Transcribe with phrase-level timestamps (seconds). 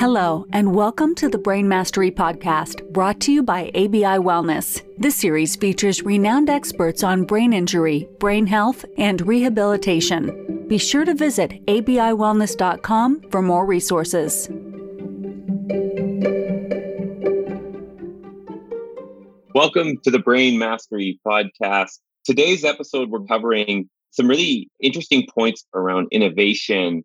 [0.00, 4.82] Hello, and welcome to the Brain Mastery Podcast, brought to you by ABI Wellness.
[4.96, 10.64] This series features renowned experts on brain injury, brain health, and rehabilitation.
[10.68, 14.48] Be sure to visit abiwellness.com for more resources.
[19.54, 21.98] Welcome to the Brain Mastery Podcast.
[22.24, 27.04] Today's episode, we're covering some really interesting points around innovation,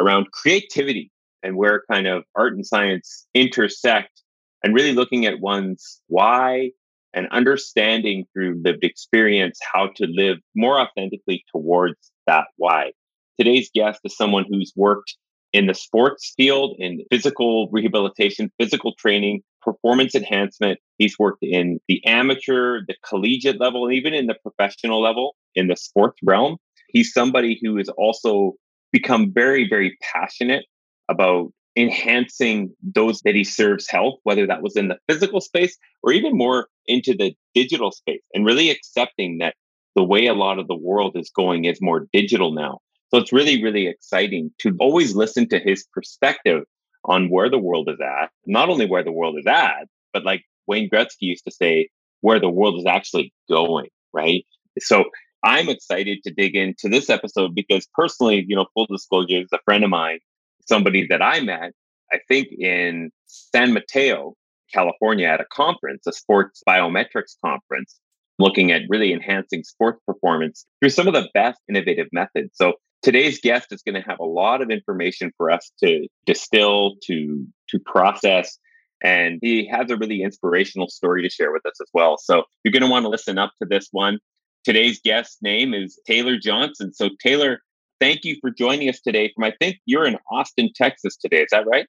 [0.00, 1.11] around creativity,
[1.42, 4.22] and where kind of art and science intersect
[4.62, 6.70] and really looking at one's why
[7.14, 12.92] and understanding through lived experience how to live more authentically towards that why.
[13.38, 15.16] Today's guest is someone who's worked
[15.52, 20.78] in the sports field, in physical rehabilitation, physical training, performance enhancement.
[20.98, 25.68] He's worked in the amateur, the collegiate level, and even in the professional level in
[25.68, 26.56] the sports realm.
[26.88, 28.52] He's somebody who has also
[28.92, 30.64] become very, very passionate
[31.12, 36.12] about enhancing those that he serves health, whether that was in the physical space or
[36.12, 39.54] even more into the digital space, and really accepting that
[39.94, 42.78] the way a lot of the world is going is more digital now.
[43.10, 46.64] So it's really, really exciting to always listen to his perspective
[47.04, 50.44] on where the world is at, not only where the world is at, but like
[50.66, 51.88] Wayne Gretzky used to say,
[52.20, 54.44] where the world is actually going, right?
[54.78, 55.04] So
[55.44, 59.58] I'm excited to dig into this episode because personally, you know, full disclosure, is a
[59.64, 60.20] friend of mine
[60.66, 61.72] somebody that I met,
[62.12, 64.34] I think in San Mateo,
[64.72, 67.98] California, at a conference, a sports biometrics conference,
[68.38, 72.50] looking at really enhancing sports performance through some of the best innovative methods.
[72.54, 76.96] So today's guest is going to have a lot of information for us to distill,
[77.04, 78.58] to to process.
[79.02, 82.16] And he has a really inspirational story to share with us as well.
[82.18, 84.18] So you're going to want to listen up to this one.
[84.64, 86.92] Today's guest name is Taylor Johnson.
[86.94, 87.60] So Taylor
[88.02, 89.32] thank you for joining us today.
[89.34, 91.42] From I think you're in Austin, Texas today.
[91.42, 91.86] Is that right?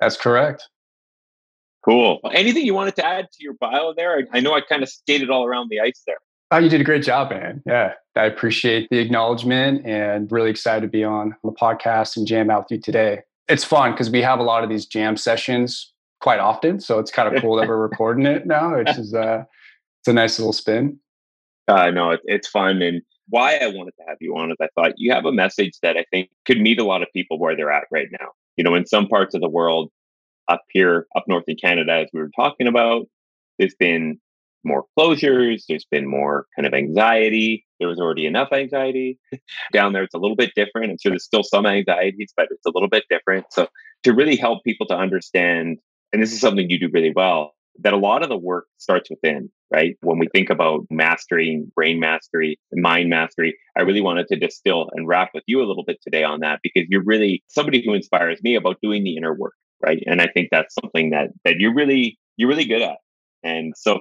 [0.00, 0.68] That's correct.
[1.84, 2.20] Cool.
[2.32, 4.18] Anything you wanted to add to your bio there?
[4.18, 6.18] I, I know I kind of skated all around the ice there.
[6.52, 7.62] Oh, you did a great job, man.
[7.66, 12.50] Yeah, I appreciate the acknowledgement and really excited to be on the podcast and jam
[12.50, 13.22] out with you today.
[13.48, 17.10] It's fun because we have a lot of these jam sessions quite often, so it's
[17.10, 18.76] kind of cool that we're recording it now.
[18.76, 19.42] Which is uh,
[20.00, 21.00] it's a nice little spin.
[21.66, 24.68] Uh, know it, it's fun, and why I wanted to have you on is I
[24.74, 27.56] thought you have a message that I think could meet a lot of people where
[27.56, 28.28] they're at right now.
[28.56, 29.90] You know, in some parts of the world,
[30.48, 33.06] up here, up north in Canada, as we were talking about,
[33.58, 34.20] there's been
[34.64, 37.64] more closures, there's been more kind of anxiety.
[37.78, 39.18] There was already enough anxiety.
[39.72, 40.90] Down there, it's a little bit different.
[40.90, 43.46] I'm sure there's still some anxieties, but it's a little bit different.
[43.50, 43.68] So,
[44.04, 45.78] to really help people to understand,
[46.12, 49.10] and this is something you do really well, that a lot of the work starts
[49.10, 49.96] within, right?
[50.00, 55.06] When we think about mastering brain mastery, mind mastery, I really wanted to distill and
[55.06, 58.40] wrap with you a little bit today on that because you're really somebody who inspires
[58.42, 59.54] me about doing the inner work,
[59.84, 60.02] right?
[60.06, 62.98] And I think that's something that that you're really you're really good at.
[63.42, 64.00] And so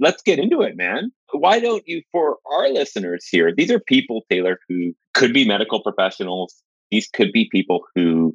[0.00, 1.10] let's get into it, man.
[1.32, 5.82] Why don't you for our listeners here, these are people Taylor who could be medical
[5.82, 6.62] professionals.
[6.90, 8.34] These could be people who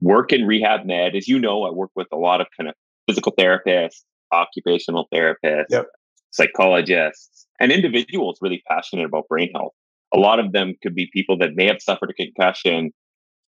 [0.00, 1.16] work in rehab med.
[1.16, 2.74] As you know, I work with a lot of kind of
[3.06, 5.86] physical therapists, occupational therapists, yep.
[6.30, 9.72] psychologists, and individuals really passionate about brain health.
[10.14, 12.92] A lot of them could be people that may have suffered a concussion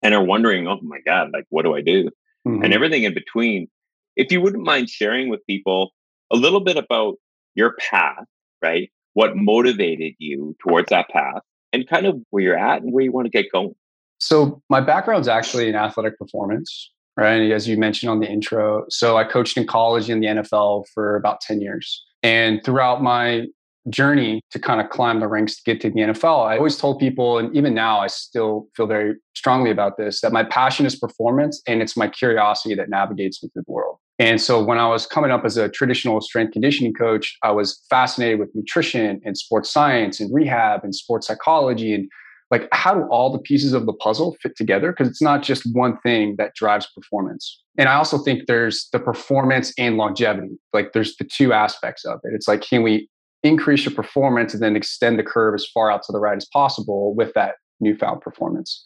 [0.02, 2.10] and are wondering, oh my God, like, what do I do?
[2.46, 2.64] Mm-hmm.
[2.64, 3.68] And everything in between.
[4.16, 5.90] If you wouldn't mind sharing with people
[6.32, 7.14] a little bit about
[7.54, 8.24] your path,
[8.62, 8.90] right?
[9.14, 11.42] What motivated you towards that path
[11.72, 13.74] and kind of where you're at and where you want to get going.
[14.18, 17.50] So, my background's actually in athletic performance right?
[17.50, 18.84] As you mentioned on the intro.
[18.88, 22.04] So I coached in college in the NFL for about 10 years.
[22.22, 23.46] And throughout my
[23.90, 27.00] journey to kind of climb the ranks to get to the NFL, I always told
[27.00, 30.94] people, and even now I still feel very strongly about this, that my passion is
[30.94, 33.96] performance and it's my curiosity that navigates me through the world.
[34.20, 37.84] And so when I was coming up as a traditional strength conditioning coach, I was
[37.88, 42.08] fascinated with nutrition and sports science and rehab and sports psychology and
[42.50, 44.92] like how do all the pieces of the puzzle fit together?
[44.92, 47.62] Because it's not just one thing that drives performance.
[47.76, 50.58] And i also think there's the performance and longevity.
[50.72, 52.32] Like there's the two aspects of it.
[52.34, 53.08] It's like can we
[53.42, 56.46] increase your performance and then extend the curve as far out to the right as
[56.52, 58.84] possible with that newfound performance?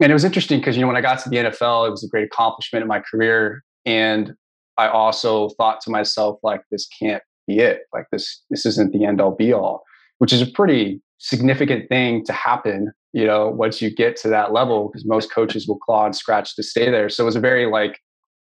[0.00, 2.04] And it was interesting because you know when i got to the nfl it was
[2.04, 3.62] a great accomplishment in my career.
[3.84, 4.32] And
[4.78, 7.82] i also thought to myself like this can't be it.
[7.92, 9.82] Like this this isn't the end all be all
[10.18, 14.52] which is a pretty significant thing to happen you know once you get to that
[14.52, 17.08] level because most coaches will claw and scratch to stay there.
[17.08, 17.98] So it was a very like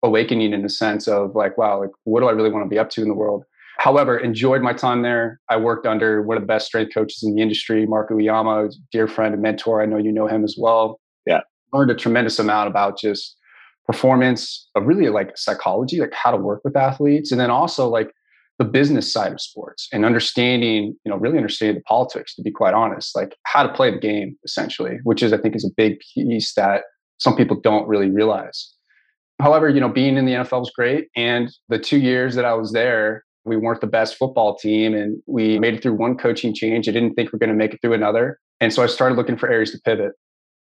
[0.03, 2.79] awakening in the sense of like wow like what do i really want to be
[2.79, 3.45] up to in the world?
[3.77, 5.41] However enjoyed my time there.
[5.51, 9.07] I worked under one of the best strength coaches in the industry marco Iyama, dear
[9.07, 9.83] friend and mentor.
[9.83, 10.99] I know you know him as well.
[11.27, 11.41] Yeah.
[11.75, 13.37] Learned a tremendous amount about just
[13.87, 18.11] performance, of really like psychology, like how to work with athletes, and then also like
[18.59, 22.53] the business side of sports and understanding, you know, really understanding the politics, to be
[22.53, 25.75] quite honest, like how to play the game essentially, which is, I think, is a
[25.77, 26.85] big piece that
[27.19, 28.73] some people don't really realize.
[29.41, 31.09] However, you know, being in the NFL was great.
[31.17, 35.21] And the two years that I was there, we weren't the best football team and
[35.27, 36.89] we made it through one coaching change.
[36.89, 38.39] I didn't think we are going to make it through another.
[38.61, 40.13] And so I started looking for areas to pivot.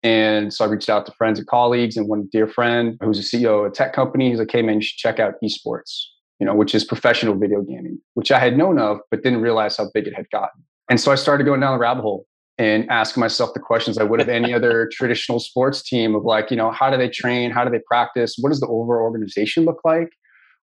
[0.02, 3.38] And so I reached out to friends and colleagues and one dear friend who's a
[3.38, 4.30] CEO of a tech company.
[4.30, 6.04] He's like, hey man, you should check out esports,
[6.40, 9.78] you know, which is professional video gaming, which I had known of, but didn't realize
[9.78, 10.64] how big it had gotten.
[10.90, 12.26] And so I started going down the rabbit hole
[12.58, 16.50] and asking myself the questions I would have any other traditional sports team of like,
[16.52, 17.52] you know, how do they train?
[17.52, 18.36] How do they practice?
[18.40, 20.10] What does the overall organization look like?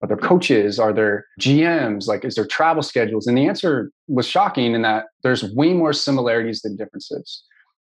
[0.01, 0.79] Are there coaches?
[0.79, 2.07] Are there GMs?
[2.07, 3.25] Like, is there travel schedules?
[3.25, 7.43] And the answer was shocking in that there's way more similarities than differences.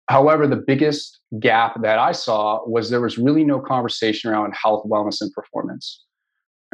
[0.07, 4.85] However, the biggest gap that I saw was there was really no conversation around health,
[4.85, 6.04] wellness, and performance.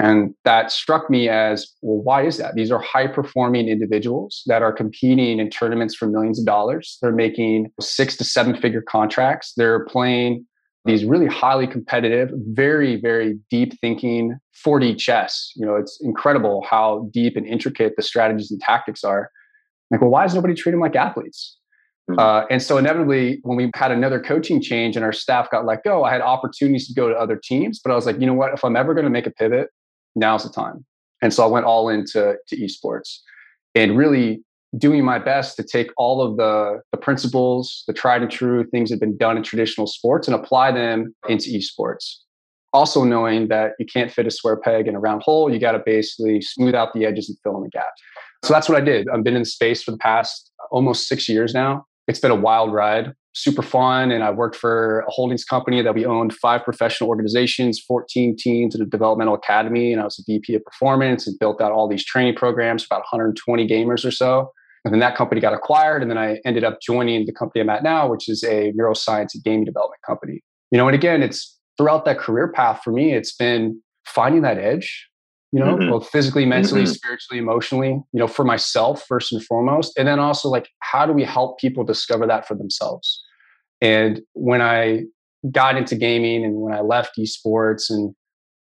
[0.01, 2.55] And that struck me as well, why is that?
[2.55, 6.97] These are high performing individuals that are competing in tournaments for millions of dollars.
[7.03, 9.53] They're making six to seven figure contracts.
[9.55, 10.43] They're playing
[10.85, 15.51] these really highly competitive, very, very deep thinking 4D chess.
[15.55, 19.29] You know, it's incredible how deep and intricate the strategies and tactics are.
[19.91, 21.57] Like, well, why is nobody treating them like athletes?
[22.09, 22.19] Mm-hmm.
[22.19, 25.83] Uh, and so inevitably, when we had another coaching change and our staff got let
[25.83, 27.79] go, I had opportunities to go to other teams.
[27.83, 28.51] But I was like, you know what?
[28.51, 29.67] If I'm ever going to make a pivot,
[30.15, 30.85] now's the time.
[31.21, 33.19] And so I went all into to esports
[33.75, 34.43] and really
[34.77, 38.89] doing my best to take all of the, the principles, the tried and true things
[38.89, 42.15] that have been done in traditional sports and apply them into esports.
[42.73, 45.73] Also knowing that you can't fit a square peg in a round hole, you got
[45.73, 48.01] to basically smooth out the edges and fill in the gaps.
[48.43, 49.07] So that's what I did.
[49.09, 51.85] I've been in space for the past almost six years now.
[52.07, 54.11] It's been a wild ride, super fun.
[54.11, 58.75] And I worked for a holdings company that we owned five professional organizations, 14 teams
[58.75, 59.91] at a developmental academy.
[59.91, 62.99] And I was a VP of performance and built out all these training programs about
[62.99, 64.51] 120 gamers or so.
[64.83, 66.01] And then that company got acquired.
[66.01, 69.33] And then I ended up joining the company I'm at now, which is a neuroscience
[69.33, 70.41] and gaming development company.
[70.71, 74.57] You know, and again, it's throughout that career path for me, it's been finding that
[74.57, 75.07] edge
[75.51, 75.89] you know, mm-hmm.
[75.89, 76.91] both physically, mentally, mm-hmm.
[76.91, 79.97] spiritually, emotionally, you know, for myself first and foremost.
[79.97, 83.23] And then also like, how do we help people discover that for themselves?
[83.81, 85.03] And when I
[85.51, 88.13] got into gaming and when I left esports and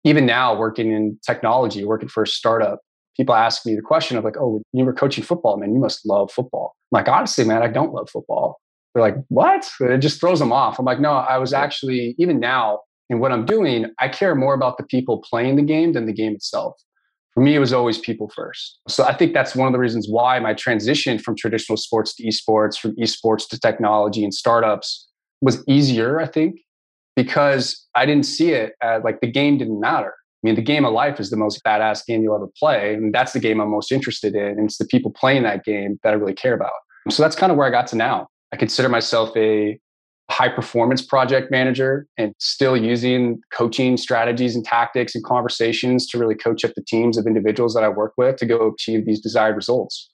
[0.04, 2.80] even now working in technology, working for a startup,
[3.16, 6.06] people ask me the question of like, oh, you were coaching football, man, you must
[6.06, 6.74] love football.
[6.92, 8.60] I'm like, honestly, man, I don't love football.
[8.94, 9.68] They're like, what?
[9.80, 10.78] It just throws them off.
[10.78, 14.54] I'm like, no, I was actually, even now, and what I'm doing, I care more
[14.54, 16.74] about the people playing the game than the game itself.
[17.34, 18.80] For me, it was always people first.
[18.88, 22.24] So I think that's one of the reasons why my transition from traditional sports to
[22.24, 25.08] esports, from esports to technology and startups
[25.40, 26.60] was easier, I think,
[27.14, 30.14] because I didn't see it as like the game didn't matter.
[30.42, 32.94] I mean, the game of life is the most badass game you'll ever play.
[32.94, 34.58] And that's the game I'm most interested in.
[34.58, 36.72] And it's the people playing that game that I really care about.
[37.10, 38.28] So that's kind of where I got to now.
[38.52, 39.78] I consider myself a
[40.30, 46.34] high performance project manager and still using coaching strategies and tactics and conversations to really
[46.34, 49.56] coach up the teams of individuals that I work with to go achieve these desired
[49.56, 50.10] results.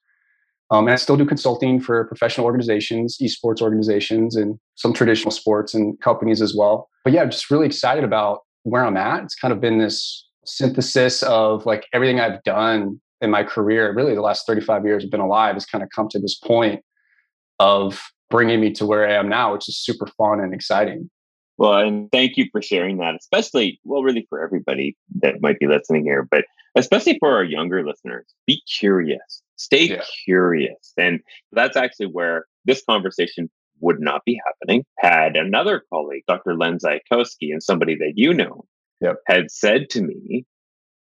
[0.70, 5.74] Um, and I still do consulting for professional organizations, esports organizations, and some traditional sports
[5.74, 6.88] and companies as well.
[7.04, 9.24] But yeah, I'm just really excited about where I'm at.
[9.24, 14.14] It's kind of been this synthesis of like everything I've done in my career, really
[14.14, 16.82] the last 35 years I've been alive, has kind of come to this point
[17.58, 18.00] of
[18.34, 21.08] bringing me to where I am now, which is super fun and exciting.
[21.56, 25.68] Well, and thank you for sharing that, especially, well, really for everybody that might be
[25.68, 28.26] listening here, but especially for our younger listeners.
[28.44, 30.02] Be curious, stay yeah.
[30.24, 30.92] curious.
[30.96, 31.20] And
[31.52, 33.48] that's actually where this conversation
[33.78, 36.56] would not be happening had another colleague, Dr.
[36.56, 38.64] Len Zaichkowsky, and somebody that you know,
[39.00, 39.18] yep.
[39.28, 40.44] had said to me,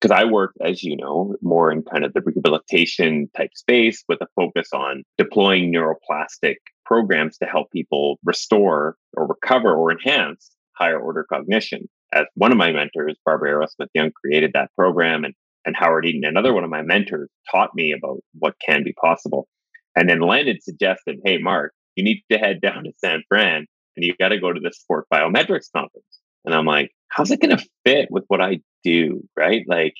[0.00, 4.20] because I work, as you know, more in kind of the rehabilitation type space with
[4.20, 10.98] a focus on deploying neuroplastic programs to help people restore or recover or enhance higher
[10.98, 11.88] order cognition.
[12.12, 15.34] As one of my mentors, Barbara Arrowsmith Young, created that program, and,
[15.66, 19.48] and Howard Eaton, another one of my mentors, taught me about what can be possible.
[19.96, 24.04] And then Landon suggested, hey, Mark, you need to head down to San Fran and
[24.04, 26.20] you got to go to the Sport Biometrics Conference.
[26.44, 29.22] And I'm like, how's it going to fit with what I do?
[29.36, 29.64] Right?
[29.66, 29.94] Like,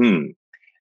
[0.00, 0.26] hmm.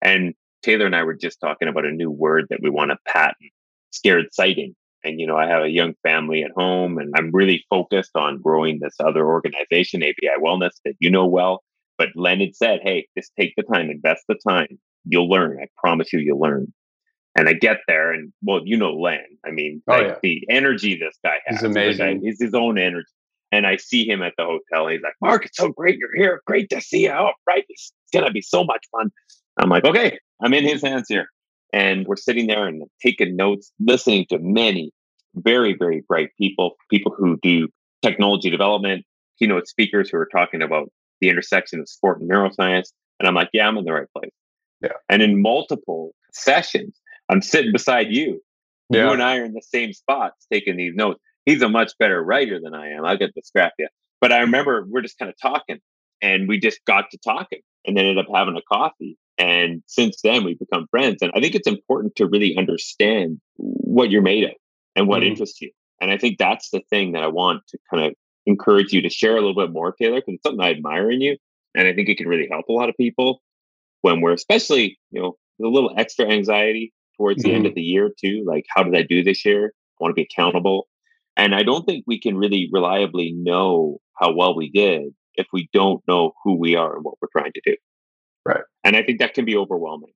[0.02, 0.34] And
[0.64, 3.52] Taylor and I were just talking about a new word that we want to patent
[3.92, 4.76] scared sighting.
[5.04, 8.42] And, you know, I have a young family at home and I'm really focused on
[8.42, 11.64] growing this other organization, ABI Wellness, that you know well.
[11.98, 14.80] But Len had said, hey, just take the time, invest the time.
[15.06, 15.58] You'll learn.
[15.62, 16.72] I promise you, you'll learn.
[17.36, 19.24] And I get there, and well, you know Len.
[19.46, 20.16] I mean, oh, like, yeah.
[20.22, 21.62] the energy this guy has.
[21.62, 22.22] He's amazing.
[22.22, 23.08] He's his own energy.
[23.52, 24.88] And I see him at the hotel.
[24.88, 26.42] And he's like, Mark, it's so great you're here.
[26.46, 27.12] Great to see you.
[27.12, 27.66] Oh, All right.
[27.68, 29.12] It's going to be so much fun.
[29.58, 31.28] I'm like, okay, I'm in his hands here.
[31.74, 34.92] And we're sitting there and taking notes, listening to many
[35.36, 37.68] very, very bright people, people who do
[38.02, 39.06] technology development,
[39.40, 40.90] keynote speakers who are talking about
[41.20, 42.90] the intersection of sport and neuroscience.
[43.20, 44.32] And I'm like, yeah, I'm in the right place.
[44.82, 44.94] Yeah.
[45.10, 48.42] And in multiple sessions, I'm sitting beside you.
[48.90, 49.06] Yeah.
[49.06, 51.22] You and I are in the same spots taking these notes.
[51.46, 53.06] He's a much better writer than I am.
[53.06, 53.88] I'll get the scrap you.
[54.20, 55.80] But I remember we're just kind of talking
[56.22, 59.18] and we just got to talking and ended up having a coffee.
[59.38, 61.18] And since then, we've become friends.
[61.22, 64.52] And I think it's important to really understand what you're made of
[64.96, 65.32] and what mm-hmm.
[65.32, 65.72] interests you.
[66.00, 68.14] And I think that's the thing that I want to kind of
[68.46, 71.22] encourage you to share a little bit more, Taylor, because it's something I admire in
[71.22, 71.38] you.
[71.76, 73.42] And I think it can really help a lot of people
[74.02, 77.50] when we're especially, you know, a little extra anxiety towards mm-hmm.
[77.50, 77.76] the end of mm-hmm.
[77.76, 78.44] the year too.
[78.46, 79.74] Like, how did I do this year?
[80.00, 80.88] I want to be accountable.
[81.38, 85.70] And I don't think we can really reliably know how well we did if we
[85.74, 87.76] don't know who we are and what we're trying to do.
[88.46, 88.64] Right.
[88.84, 90.12] And I think that can be overwhelming.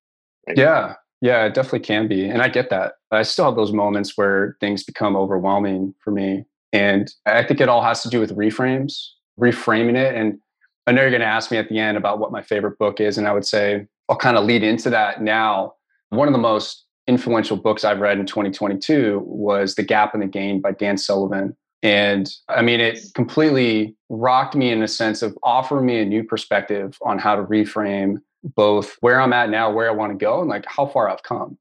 [0.47, 0.57] Right?
[0.57, 0.95] Yeah.
[1.21, 2.27] Yeah, it definitely can be.
[2.27, 2.93] And I get that.
[3.11, 6.43] I still have those moments where things become overwhelming for me.
[6.73, 9.07] And I think it all has to do with reframes,
[9.39, 10.13] reframing it.
[10.13, 10.37] And
[10.85, 12.99] I know you're going to ask me at the end about what my favorite book
[12.99, 13.17] is.
[13.17, 15.73] And I would say I'll kind of lead into that now.
[16.09, 20.27] One of the most influential books I've read in 2022 was The Gap and the
[20.27, 21.55] Gain by Dan Sullivan.
[21.83, 26.23] And I mean, it completely rocked me in a sense of offering me a new
[26.23, 30.39] perspective on how to reframe both where I'm at now, where I want to go,
[30.41, 31.57] and like how far I've come.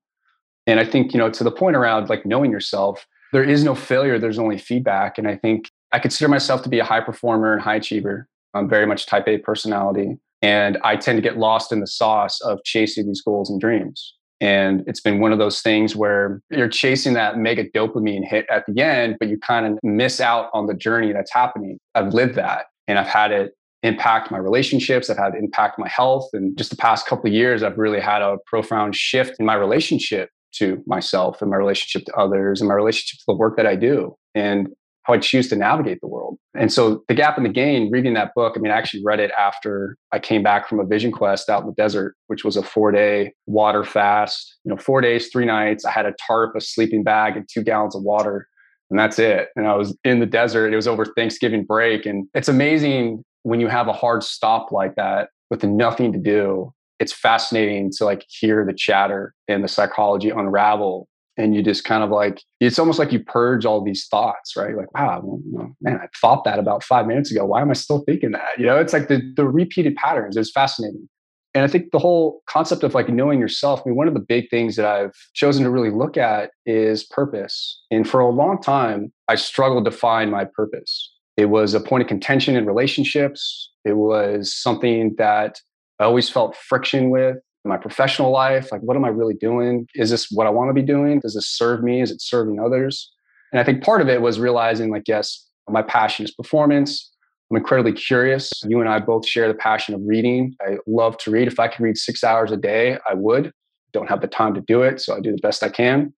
[0.67, 3.75] And I think, you know, to the point around like knowing yourself, there is no
[3.75, 5.19] failure, there's only feedback.
[5.19, 8.29] And I think I consider myself to be a high performer and high achiever.
[8.55, 10.19] I'm very much type A personality.
[10.41, 14.15] And I tend to get lost in the sauce of chasing these goals and dreams.
[14.41, 18.65] And it's been one of those things where you're chasing that mega dopamine hit at
[18.67, 21.79] the end, but you kind of miss out on the journey that's happening.
[21.95, 25.11] I've lived that and I've had it impact my relationships.
[25.11, 26.29] I've had it impact my health.
[26.33, 29.55] And just the past couple of years, I've really had a profound shift in my
[29.55, 33.67] relationship to myself and my relationship to others and my relationship to the work that
[33.67, 34.17] I do.
[34.35, 34.69] And
[35.05, 36.39] how I choose to navigate the world.
[36.55, 39.21] And so the gap and the gain, reading that book, I mean, I actually read
[39.21, 42.57] it after I came back from a vision quest out in the desert, which was
[42.57, 45.85] a four day water fast, you know, four days, three nights.
[45.85, 48.49] I had a tarp, a sleeping bag, and two gallons of water.
[48.91, 49.49] And that's it.
[49.57, 50.73] And I was in the desert.
[50.73, 52.07] It was over Thanksgiving break.
[52.07, 56.73] And it's amazing when you have a hard stop like that with nothing to do.
[56.99, 62.03] It's fascinating to like hear the chatter and the psychology unravel and you just kind
[62.03, 64.77] of like it's almost like you purge all these thoughts right?
[64.77, 65.39] Like wow
[65.81, 67.45] man i thought that about five minutes ago.
[67.45, 68.59] Why am i still thinking that?
[68.59, 70.37] You know it's like the, the repeated patterns.
[70.37, 71.09] It's fascinating.
[71.55, 74.21] And i think the whole concept of like knowing yourself i mean one of the
[74.21, 77.83] big things that i've chosen to really look at is purpose.
[77.91, 81.11] And for a long time i struggled to find my purpose.
[81.37, 83.73] It was a point of contention in relationships.
[83.85, 85.61] It was something that
[85.99, 89.87] i always felt friction with my professional life like what am i really doing?
[89.95, 91.21] Is this what i want to be doing?
[91.21, 92.01] Does this serve me?
[92.01, 93.13] Is it serving others?
[93.53, 97.11] And i think part of it was realizing like yes my passion is performance.
[97.51, 98.51] I'm incredibly curious.
[98.67, 100.55] You and i both share the passion of reading.
[100.61, 101.49] I love to read.
[101.49, 103.53] If i could read six hours a day i would.
[103.93, 106.13] Don't have the time to do it so i do the best i can.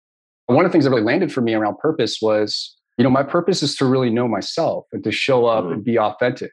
[0.49, 3.11] And one of the things that really landed for me around purpose was you know
[3.11, 5.75] my purpose is to really know myself and to show up mm-hmm.
[5.75, 6.53] and be authentic.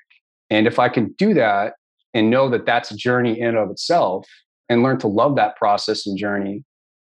[0.50, 1.74] And if i can do that
[2.14, 4.28] and know that that's a journey in of itself
[4.70, 6.63] and learn to love that process and journey,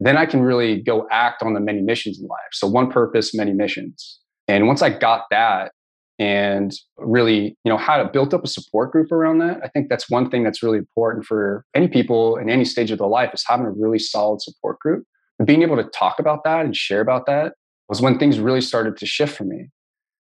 [0.00, 2.38] then I can really go act on the many missions in life.
[2.52, 4.20] So one purpose, many missions.
[4.48, 5.72] And once I got that
[6.18, 9.88] and really, you know, how to build up a support group around that, I think
[9.88, 13.32] that's one thing that's really important for any people in any stage of their life
[13.34, 15.04] is having a really solid support group.
[15.38, 17.54] And being able to talk about that and share about that
[17.88, 19.68] was when things really started to shift for me.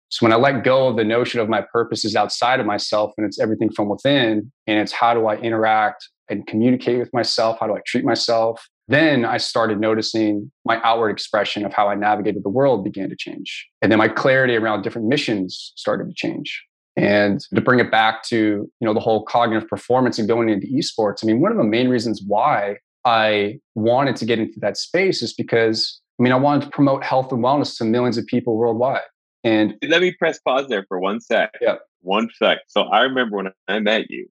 [0.09, 3.13] So when I let go of the notion of my purpose is outside of myself
[3.17, 7.57] and it's everything from within, and it's how do I interact and communicate with myself?
[7.59, 8.67] How do I treat myself?
[8.87, 13.15] Then I started noticing my outward expression of how I navigated the world began to
[13.15, 13.67] change.
[13.81, 16.65] And then my clarity around different missions started to change.
[16.97, 20.67] And to bring it back to, you know, the whole cognitive performance and going into
[20.67, 24.77] esports, I mean, one of the main reasons why I wanted to get into that
[24.77, 28.27] space is because I mean, I wanted to promote health and wellness to millions of
[28.27, 29.01] people worldwide.
[29.43, 31.55] And let me press pause there for one sec.
[31.59, 31.77] Yeah.
[32.01, 32.59] One sec.
[32.67, 34.27] So I remember when I met you.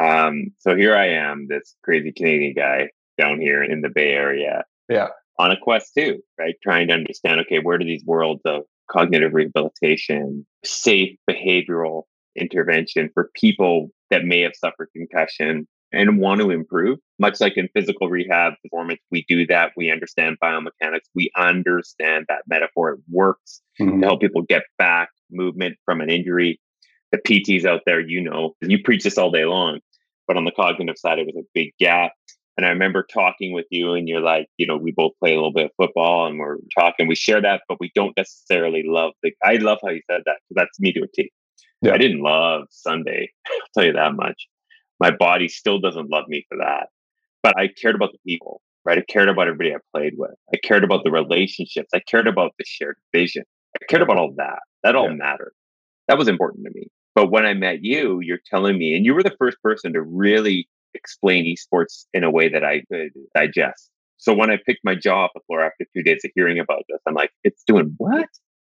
[0.00, 2.88] Um, so here I am, this crazy Canadian guy
[3.18, 4.64] down here in the Bay Area.
[4.88, 5.08] Yeah.
[5.38, 6.54] On a quest too, right?
[6.62, 12.02] Trying to understand, okay, where do these worlds of cognitive rehabilitation, safe behavioral
[12.36, 16.98] intervention for people that may have suffered concussion and want to improve.
[17.18, 19.72] Much like in physical rehab performance, we do that.
[19.76, 21.08] We understand biomechanics.
[21.14, 22.92] We understand that metaphor.
[22.92, 24.00] It works mm-hmm.
[24.00, 26.60] to help people get back movement from an injury.
[27.12, 29.80] The PTs out there, you know, you preach this all day long,
[30.30, 32.12] but on the cognitive side, it was a big gap.
[32.56, 35.34] And I remember talking with you, and you're like, you know, we both play a
[35.34, 37.08] little bit of football, and we're talking.
[37.08, 39.32] We share that, but we don't necessarily love the.
[39.42, 41.32] I love how you said that because that's me to a T.
[41.82, 41.94] Yeah.
[41.94, 43.32] I didn't love Sunday.
[43.48, 44.46] I'll tell you that much.
[45.00, 46.90] My body still doesn't love me for that,
[47.42, 48.98] but I cared about the people right?
[48.98, 50.30] I cared about everybody I played with.
[50.54, 51.90] I cared about the relationships.
[51.94, 53.44] I cared about the shared vision.
[53.76, 54.60] I cared about all that.
[54.82, 55.16] That all yeah.
[55.16, 55.52] mattered.
[56.08, 56.88] That was important to me.
[57.20, 60.00] But when I met you, you're telling me, and you were the first person to
[60.00, 63.90] really explain esports in a way that I could digest.
[64.16, 66.84] So when I picked my jaw off the floor after two days of hearing about
[66.88, 68.26] this, I'm like, it's doing what?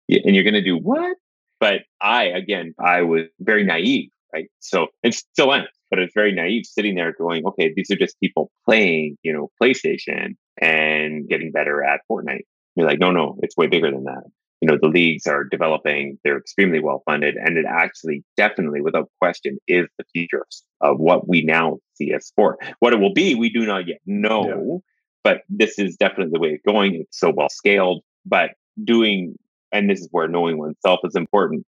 [0.07, 1.17] And you're going to do what?
[1.59, 4.47] But I, again, I was very naive, right?
[4.59, 8.17] So, and still am but it's very naive sitting there going, okay, these are just
[8.21, 12.45] people playing, you know, PlayStation and getting better at Fortnite.
[12.77, 14.23] You're like, no, no, it's way bigger than that.
[14.61, 19.09] You know, the leagues are developing, they're extremely well funded, and it actually definitely, without
[19.19, 20.45] question, is the future
[20.81, 22.57] of what we now see as sport.
[22.79, 24.77] What it will be, we do not yet know, yeah.
[25.23, 26.95] but this is definitely the way it's going.
[26.95, 28.51] It's so well scaled, but
[28.83, 29.35] doing,
[29.71, 31.65] and this is where knowing oneself is important,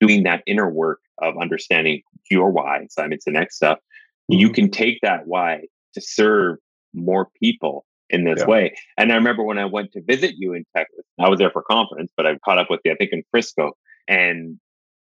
[0.00, 4.38] doing that inner work of understanding your why, Simon Sinek stuff, mm-hmm.
[4.38, 5.62] you can take that why
[5.94, 6.58] to serve
[6.94, 8.46] more people in this yeah.
[8.46, 8.76] way.
[8.96, 11.62] And I remember when I went to visit you in Texas, I was there for
[11.62, 13.72] conference, but I caught up with you, I think in Frisco,
[14.06, 14.58] and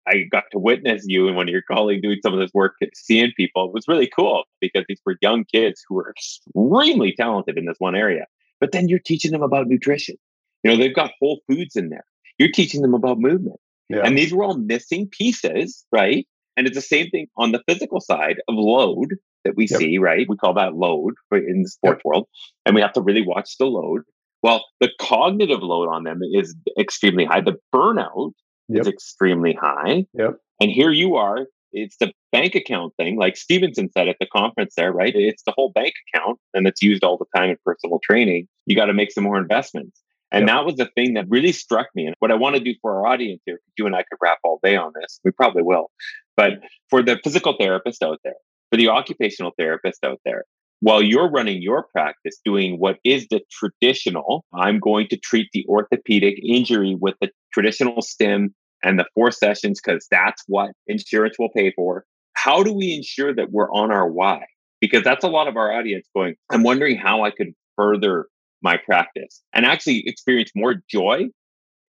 [0.07, 2.75] I got to witness you and one of your colleagues doing some of this work,
[2.95, 3.67] seeing people.
[3.67, 7.77] It was really cool because these were young kids who were extremely talented in this
[7.79, 8.27] one area.
[8.61, 10.17] But then you're teaching them about nutrition.
[10.63, 12.05] You know, they've got whole foods in there.
[12.39, 13.61] You're teaching them about movement.
[13.89, 14.03] Yeah.
[14.05, 16.27] And these were all missing pieces, right?
[16.57, 19.81] And it's the same thing on the physical side of load that we yep.
[19.81, 20.27] see, right?
[20.29, 22.05] We call that load in the sports yep.
[22.05, 22.29] world.
[22.67, 24.03] And we have to really watch the load.
[24.43, 27.41] Well, the cognitive load on them is extremely high.
[27.41, 28.33] The burnout
[28.69, 28.83] yep.
[28.83, 30.05] is extremely high.
[30.15, 30.37] Yep.
[30.61, 31.47] And here you are.
[31.73, 35.13] It's the bank account thing, like Stevenson said at the conference there, right?
[35.15, 38.47] It's the whole bank account and it's used all the time in personal training.
[38.67, 40.03] You got to make some more investments.
[40.31, 40.57] And yep.
[40.57, 42.07] that was the thing that really struck me.
[42.07, 44.39] And what I want to do for our audience here, you and I could wrap
[44.45, 45.21] all day on this.
[45.25, 45.91] We probably will.
[46.37, 46.55] But
[46.89, 48.35] for the physical therapist out there,
[48.73, 50.45] for the occupational therapist out there,
[50.81, 55.67] while you're running your practice doing what is the traditional, I'm going to treat the
[55.69, 61.51] orthopedic injury with the traditional stim and the four sessions because that's what insurance will
[61.55, 62.05] pay for.
[62.33, 64.41] How do we ensure that we're on our why?
[64.81, 68.27] Because that's a lot of our audience going, I'm wondering how I could further
[68.63, 71.27] my practice and actually experience more joy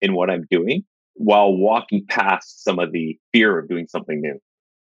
[0.02, 4.38] in what I'm doing while walking past some of the fear of doing something new.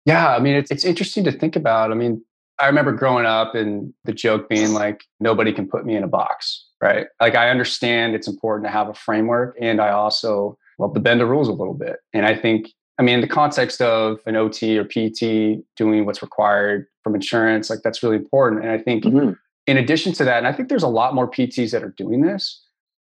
[0.05, 1.91] Yeah, I mean, it's, it's interesting to think about.
[1.91, 2.23] I mean,
[2.59, 6.07] I remember growing up and the joke being like, nobody can put me in a
[6.07, 7.07] box, right?
[7.19, 9.57] Like, I understand it's important to have a framework.
[9.59, 11.97] And I also love to bend the rules a little bit.
[12.13, 16.21] And I think, I mean, in the context of an OT or PT doing what's
[16.21, 18.63] required from insurance, like that's really important.
[18.63, 19.33] And I think mm-hmm
[19.67, 22.21] in addition to that, and I think there's a lot more PTs that are doing
[22.21, 22.61] this.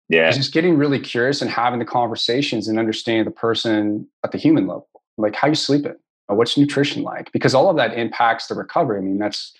[0.09, 0.29] Yeah.
[0.31, 4.67] Just getting really curious and having the conversations and understanding the person at the human
[4.67, 4.87] level.
[5.17, 5.95] Like how you sleeping?
[6.29, 7.31] Uh, what's nutrition like?
[7.31, 8.99] Because all of that impacts the recovery.
[8.99, 9.53] I mean, that's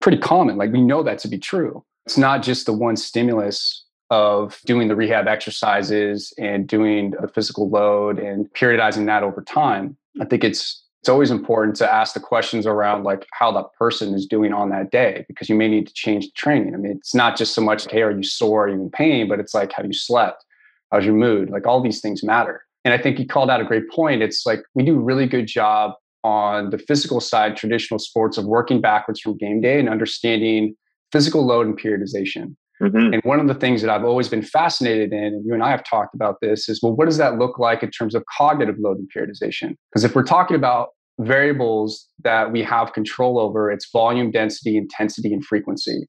[0.00, 0.56] pretty common.
[0.56, 1.84] Like we know that to be true.
[2.06, 7.70] It's not just the one stimulus of doing the rehab exercises and doing the physical
[7.70, 9.96] load and periodizing that over time.
[10.20, 14.14] I think it's it's always important to ask the questions around like how that person
[14.14, 16.74] is doing on that day because you may need to change the training.
[16.74, 18.66] I mean, it's not just so much, hey, are you sore?
[18.66, 19.28] Are you in pain?
[19.28, 20.44] But it's like, have you slept?
[20.92, 21.50] How's your mood?
[21.50, 22.62] Like all these things matter.
[22.84, 24.22] And I think you called out a great point.
[24.22, 25.94] It's like we do a really good job
[26.24, 30.74] on the physical side, traditional sports of working backwards from game day and understanding
[31.10, 32.54] physical load and periodization.
[32.80, 33.14] Mm-hmm.
[33.14, 35.70] And one of the things that I've always been fascinated in, and you and I
[35.70, 38.76] have talked about this, is well, what does that look like in terms of cognitive
[38.80, 39.76] load and periodization?
[39.90, 40.88] Because if we're talking about
[41.20, 46.08] variables that we have control over, it's volume, density, intensity, and frequency.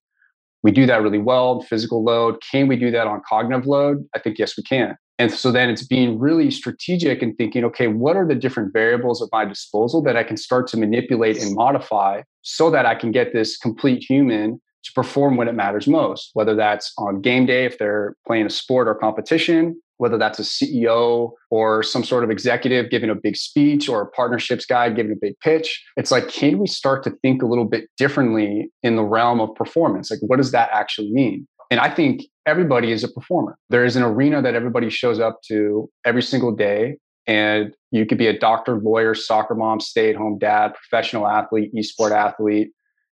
[0.63, 1.61] We do that really well.
[1.61, 2.41] Physical load.
[2.49, 4.05] Can we do that on cognitive load?
[4.15, 4.95] I think yes, we can.
[5.19, 9.21] And so then it's being really strategic and thinking, okay, what are the different variables
[9.21, 13.11] at my disposal that I can start to manipulate and modify so that I can
[13.11, 17.65] get this complete human to perform when it matters most, whether that's on game day
[17.65, 22.29] if they're playing a sport or competition, whether that's a CEO or some sort of
[22.29, 25.81] executive giving a big speech or a partnerships guy giving a big pitch.
[25.95, 29.55] It's like, can we start to think a little bit differently in the realm of
[29.55, 30.11] performance?
[30.11, 31.47] Like, what does that actually mean?
[31.71, 33.57] And I think everybody is a performer.
[33.69, 36.97] There is an arena that everybody shows up to every single day.
[37.25, 41.71] And you could be a doctor, lawyer, soccer mom, stay at home dad, professional athlete,
[41.73, 42.71] e-sport athlete.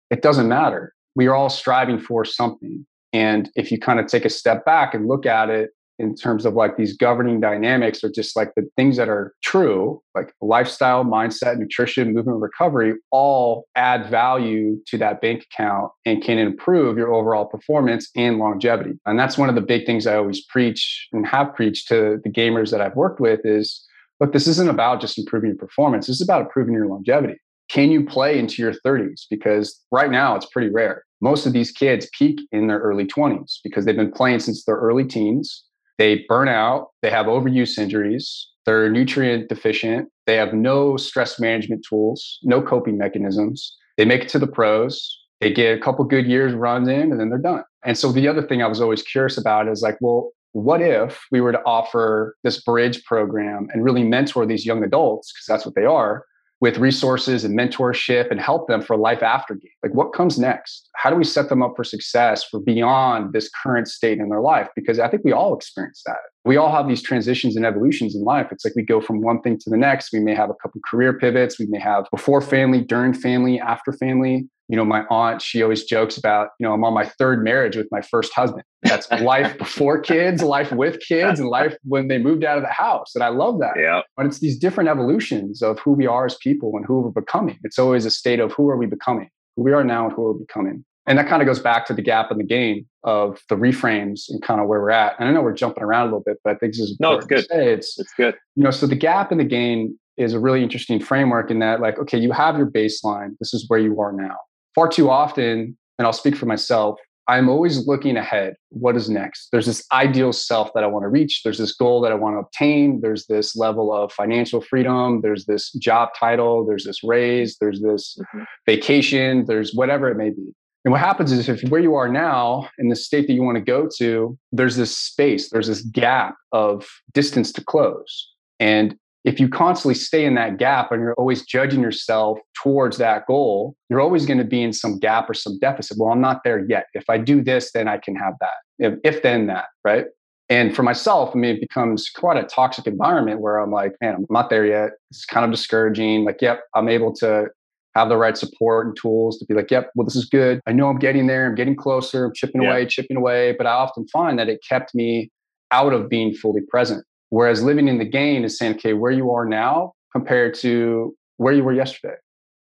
[0.10, 2.86] It doesn't matter we are all striving for something.
[3.14, 6.46] And if you kind of take a step back and look at it in terms
[6.46, 11.04] of like these governing dynamics or just like the things that are true, like lifestyle,
[11.06, 17.14] mindset, nutrition, movement, recovery, all add value to that bank account and can improve your
[17.14, 18.94] overall performance and longevity.
[19.06, 22.30] And that's one of the big things I always preach and have preached to the
[22.30, 23.86] gamers that I've worked with is
[24.20, 26.08] look, this isn't about just improving your performance.
[26.08, 27.36] This is about improving your longevity.
[27.70, 29.22] Can you play into your 30s?
[29.30, 31.04] Because right now it's pretty rare.
[31.22, 34.76] Most of these kids peak in their early 20s because they've been playing since their
[34.76, 35.64] early teens.
[36.02, 41.86] They burn out, they have overuse injuries, they're nutrient deficient, they have no stress management
[41.88, 43.78] tools, no coping mechanisms.
[43.98, 47.20] They make it to the pros, they get a couple good years runs in, and
[47.20, 47.64] then they're done.
[47.86, 51.24] And so the other thing I was always curious about is like, well, what if
[51.32, 55.68] we were to offer this bridge program and really mentor these young adults, because that's
[55.68, 56.26] what they are,
[56.62, 59.72] with resources and mentorship and help them for life after game.
[59.84, 60.90] Like what comes next?
[60.96, 64.42] How do we set them up for success for beyond this current state in their
[64.42, 64.70] life?
[64.76, 66.18] Because I think we all experience that.
[66.44, 68.48] We all have these transitions and evolutions in life.
[68.52, 70.12] It's like we go from one thing to the next.
[70.12, 71.60] We may have a couple career pivots.
[71.60, 75.84] We may have before family, during family, after family you know, my aunt, she always
[75.84, 78.64] jokes about, you know, I'm on my third marriage with my first husband.
[78.84, 82.70] That's life before kids, life with kids, and life when they moved out of the
[82.70, 83.14] house.
[83.14, 83.74] And I love that.
[83.78, 84.00] Yeah.
[84.16, 87.60] But it's these different evolutions of who we are as people and who we're becoming.
[87.66, 90.22] It's always a state of who are we becoming, who we are now and who
[90.22, 90.86] we're we becoming.
[91.08, 94.30] And that kind of goes back to the gap and the gain of the reframes
[94.30, 95.16] and kind of where we're at.
[95.20, 97.14] And I know we're jumping around a little bit, but I think this is no,
[97.16, 97.46] it's good.
[97.50, 98.36] It's it's good.
[98.56, 101.82] You know, so the gap and the gain is a really interesting framework in that,
[101.82, 103.32] like, okay, you have your baseline.
[103.40, 104.38] This is where you are now
[104.76, 108.56] far too often, and I'll speak for myself, I'm always looking ahead.
[108.70, 109.50] What is next?
[109.52, 111.42] There's this ideal self that I want to reach.
[111.44, 113.00] There's this goal that I want to obtain.
[113.02, 115.22] There's this level of financial freedom.
[115.22, 116.66] There's this job title.
[116.66, 117.58] There's this raise.
[117.58, 118.44] There's this mm-hmm.
[118.66, 119.46] vacation.
[119.46, 120.54] There's whatever it may be.
[120.84, 123.56] And what happens is if where you are now in the state that you want
[123.56, 128.30] to go to, there's this space, there's this gap of distance to close.
[128.60, 133.28] And if you constantly stay in that gap and you're always judging yourself towards that
[133.28, 135.98] goal, you're always going to be in some gap or some deficit.
[136.00, 136.88] Well, I'm not there yet.
[136.96, 138.50] If I do this, then I can have that.
[138.80, 140.06] If, if then that, right?
[140.50, 144.16] And for myself, I mean, it becomes quite a toxic environment where I'm like, man,
[144.16, 144.90] I'm not there yet.
[145.12, 146.26] It's kind of discouraging.
[146.26, 147.48] Like, yep, I'm able to
[147.96, 150.62] have the right support and tools to be like, yep, well, this is good.
[150.66, 151.48] I know I'm getting there.
[151.48, 152.26] I'm getting closer.
[152.26, 153.54] I'm chipping away, chipping away.
[153.58, 155.30] But I often find that it kept me
[155.72, 157.04] out of being fully present.
[157.30, 161.54] Whereas living in the gain is saying, okay, where you are now compared to where
[161.54, 162.16] you were yesterday,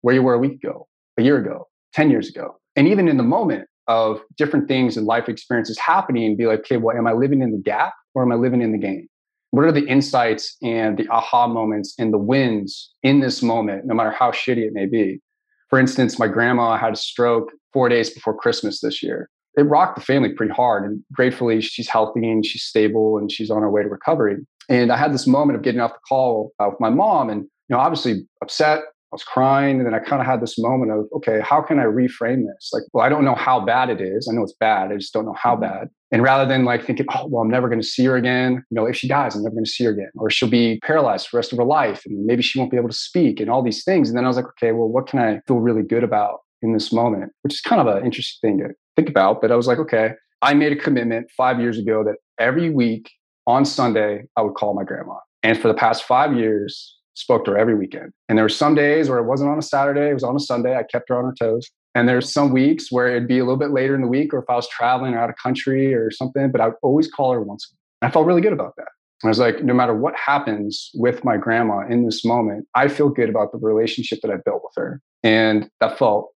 [0.01, 0.87] where you were a week ago,
[1.17, 2.57] a year ago, 10 years ago.
[2.75, 6.77] And even in the moment of different things and life experiences happening, be like, okay,
[6.77, 9.07] well, am I living in the gap or am I living in the gain?
[9.51, 13.95] What are the insights and the aha moments and the wins in this moment, no
[13.95, 15.21] matter how shitty it may be?
[15.69, 19.29] For instance, my grandma had a stroke four days before Christmas this year.
[19.57, 20.85] It rocked the family pretty hard.
[20.85, 24.37] And gratefully, she's healthy and she's stable and she's on her way to recovery.
[24.69, 27.41] And I had this moment of getting off the call uh, with my mom and,
[27.41, 28.81] you know, obviously upset.
[29.11, 29.77] I was crying.
[29.77, 32.71] And then I kind of had this moment of, okay, how can I reframe this?
[32.73, 34.27] Like, well, I don't know how bad it is.
[34.29, 34.91] I know it's bad.
[34.91, 35.61] I just don't know how mm-hmm.
[35.61, 35.89] bad.
[36.11, 38.63] And rather than like thinking, oh, well, I'm never going to see her again.
[38.69, 40.09] You know, if she dies, I'm never going to see her again.
[40.15, 42.03] Or she'll be paralyzed for the rest of her life.
[42.05, 44.09] And maybe she won't be able to speak and all these things.
[44.09, 46.73] And then I was like, okay, well, what can I feel really good about in
[46.73, 47.31] this moment?
[47.43, 49.41] Which is kind of an interesting thing to think about.
[49.41, 53.09] But I was like, okay, I made a commitment five years ago that every week
[53.45, 55.15] on Sunday, I would call my grandma.
[55.43, 58.11] And for the past five years, spoke to her every weekend.
[58.29, 60.39] And there were some days where it wasn't on a Saturday, it was on a
[60.39, 60.77] Sunday.
[60.77, 61.69] I kept her on her toes.
[61.95, 64.39] And there's some weeks where it'd be a little bit later in the week, or
[64.39, 67.41] if I was traveling out of country or something, but I would always call her
[67.41, 67.73] once.
[68.03, 68.89] I felt really good about that.
[69.23, 73.09] I was like, no matter what happens with my grandma in this moment, I feel
[73.09, 75.01] good about the relationship that I built with her.
[75.23, 76.33] And that felt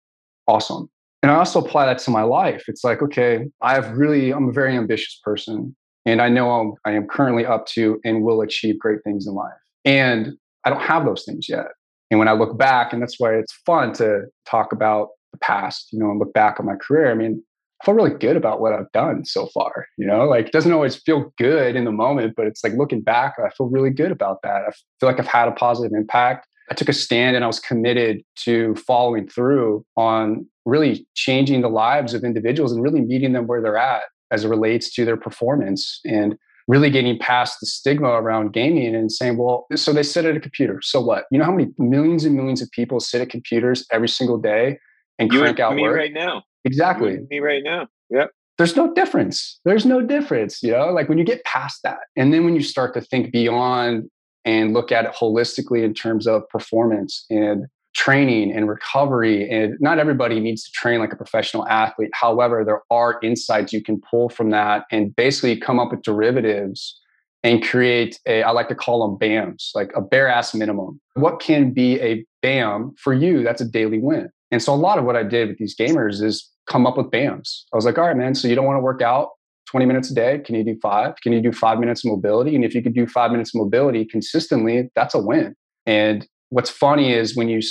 [0.47, 0.89] awesome.
[1.21, 2.63] And I also apply that to my life.
[2.69, 5.75] It's like, okay, I have really, I'm a very ambitious person.
[6.05, 9.33] And I know I'm, I am currently up to and will achieve great things in
[9.33, 9.51] life.
[9.83, 11.67] And I don't have those things yet.
[12.11, 15.89] And when I look back, and that's why it's fun to talk about the past,
[15.91, 17.11] you know, and look back on my career.
[17.11, 17.43] I mean,
[17.81, 19.85] I feel really good about what I've done so far.
[19.97, 23.01] You know, like it doesn't always feel good in the moment, but it's like looking
[23.01, 24.63] back, I feel really good about that.
[24.67, 26.47] I feel like I've had a positive impact.
[26.71, 31.69] I took a stand and I was committed to following through on really changing the
[31.69, 35.17] lives of individuals and really meeting them where they're at as it relates to their
[35.17, 36.37] performance and
[36.69, 40.39] really getting past the stigma around gaming and saying, well, so they sit at a
[40.39, 40.79] computer.
[40.83, 41.25] So what?
[41.31, 44.77] You know how many millions and millions of people sit at computers every single day
[45.17, 45.97] and you crank out me work?
[45.97, 46.43] right now.
[46.65, 47.21] Exactly.
[47.31, 47.87] me right now.
[48.11, 48.29] Yep.
[48.59, 49.59] There's no difference.
[49.65, 50.61] There's no difference.
[50.61, 53.31] You know, like when you get past that, and then when you start to think
[53.31, 54.07] beyond
[54.45, 57.65] and look at it holistically in terms of performance and
[57.99, 59.49] training and recovery.
[59.49, 62.11] And not everybody needs to train like a professional athlete.
[62.13, 66.97] However, there are insights you can pull from that and basically come up with derivatives
[67.43, 71.01] and create a, I like to call them BAMs, like a bare ass minimum.
[71.15, 73.43] What can be a BAM for you?
[73.43, 74.29] That's a daily win.
[74.49, 77.07] And so a lot of what I did with these gamers is come up with
[77.07, 77.63] BAMs.
[77.73, 79.31] I was like, all right, man, so you don't want to work out
[79.67, 80.39] 20 minutes a day?
[80.39, 81.15] Can you do five?
[81.21, 82.55] Can you do five minutes of mobility?
[82.55, 85.53] And if you could do five minutes of mobility consistently, that's a win.
[85.85, 87.61] And what's funny is when you,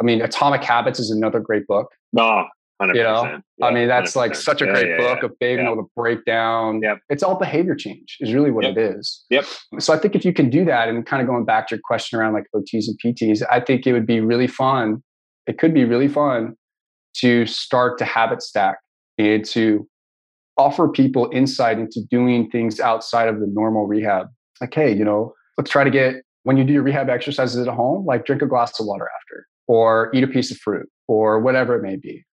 [0.00, 1.88] I mean, Atomic Habits is another great book.
[2.18, 2.44] Oh,
[2.82, 2.94] 100%.
[2.94, 4.16] You know, yeah, I mean, that's 100%.
[4.16, 6.80] like such a great yeah, yeah, book of being able to break down.
[6.82, 6.98] Yep.
[7.08, 8.76] It's all behavior change is really what yep.
[8.76, 9.24] it is.
[9.30, 9.46] Yep.
[9.78, 11.80] So I think if you can do that and kind of going back to your
[11.84, 15.02] question around like OTs and PTs, I think it would be really fun.
[15.46, 16.54] It could be really fun
[17.18, 18.76] to start to habit stack
[19.16, 19.88] and to
[20.58, 24.26] offer people insight into doing things outside of the normal rehab.
[24.60, 27.74] Like, hey, you know, let's try to get when you do your rehab exercises at
[27.74, 31.40] home, like drink a glass of water after, or eat a piece of fruit, or
[31.40, 32.24] whatever it may be.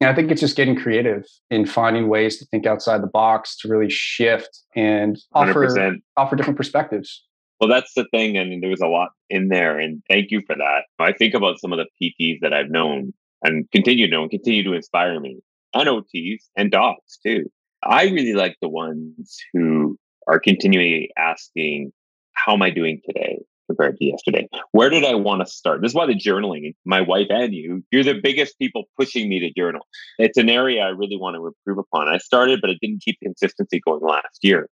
[0.00, 3.56] And I think it's just getting creative in finding ways to think outside the box
[3.58, 5.98] to really shift and offer 100%.
[6.16, 7.22] offer different perspectives.
[7.60, 8.32] Well, that's the thing.
[8.32, 10.80] Mean, there was a lot in there, and thank you for that.
[10.98, 13.12] I think about some of the PTs that I've known
[13.44, 15.38] and continue to know and continue to inspire me,
[15.74, 17.44] and OTs and docs too.
[17.84, 21.92] I really like the ones who are continually asking,
[22.32, 23.38] How am I doing today?
[23.70, 24.48] Compared to yesterday.
[24.72, 25.80] Where did I want to start?
[25.80, 29.38] This is why the journaling, my wife and you, you're the biggest people pushing me
[29.40, 29.86] to journal.
[30.18, 32.08] It's an area I really want to improve upon.
[32.08, 34.68] I started, but I didn't keep consistency going last year.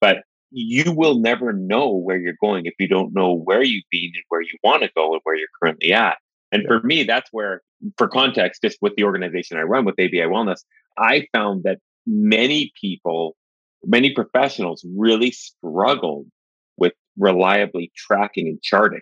[0.00, 0.18] But
[0.50, 4.24] you will never know where you're going if you don't know where you've been and
[4.28, 6.18] where you want to go and where you're currently at.
[6.52, 6.68] And yeah.
[6.68, 7.62] for me, that's where,
[7.98, 10.60] for context, just with the organization I run with ABI Wellness,
[10.96, 13.36] I found that many people,
[13.84, 16.26] many professionals really struggled
[17.18, 19.00] reliably tracking and charting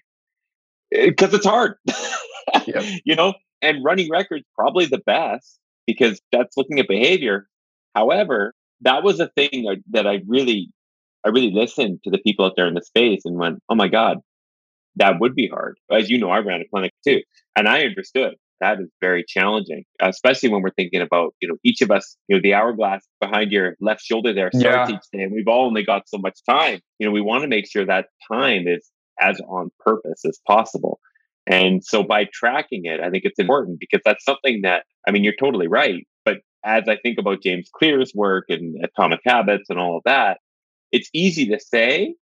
[0.90, 1.76] because eh, it's hard.
[2.66, 2.84] yep.
[3.04, 7.46] You know, and running records probably the best because that's looking at behavior.
[7.94, 10.70] However, that was a thing that I really,
[11.24, 13.88] I really listened to the people out there in the space and went, "Oh my
[13.88, 14.18] god,
[14.96, 17.22] that would be hard." As you know, I ran a clinic too,
[17.56, 21.80] and I understood that is very challenging, especially when we're thinking about, you know, each
[21.80, 24.96] of us, you know, the hourglass behind your left shoulder there starts yeah.
[24.96, 26.80] each day, and we've all only got so much time.
[26.98, 28.88] You know, we want to make sure that time is
[29.20, 31.00] as on purpose as possible.
[31.46, 35.24] And so by tracking it, I think it's important because that's something that, I mean,
[35.24, 36.06] you're totally right.
[36.24, 40.38] But as I think about James Clear's work and atomic habits and all of that,
[40.90, 42.14] it's easy to say,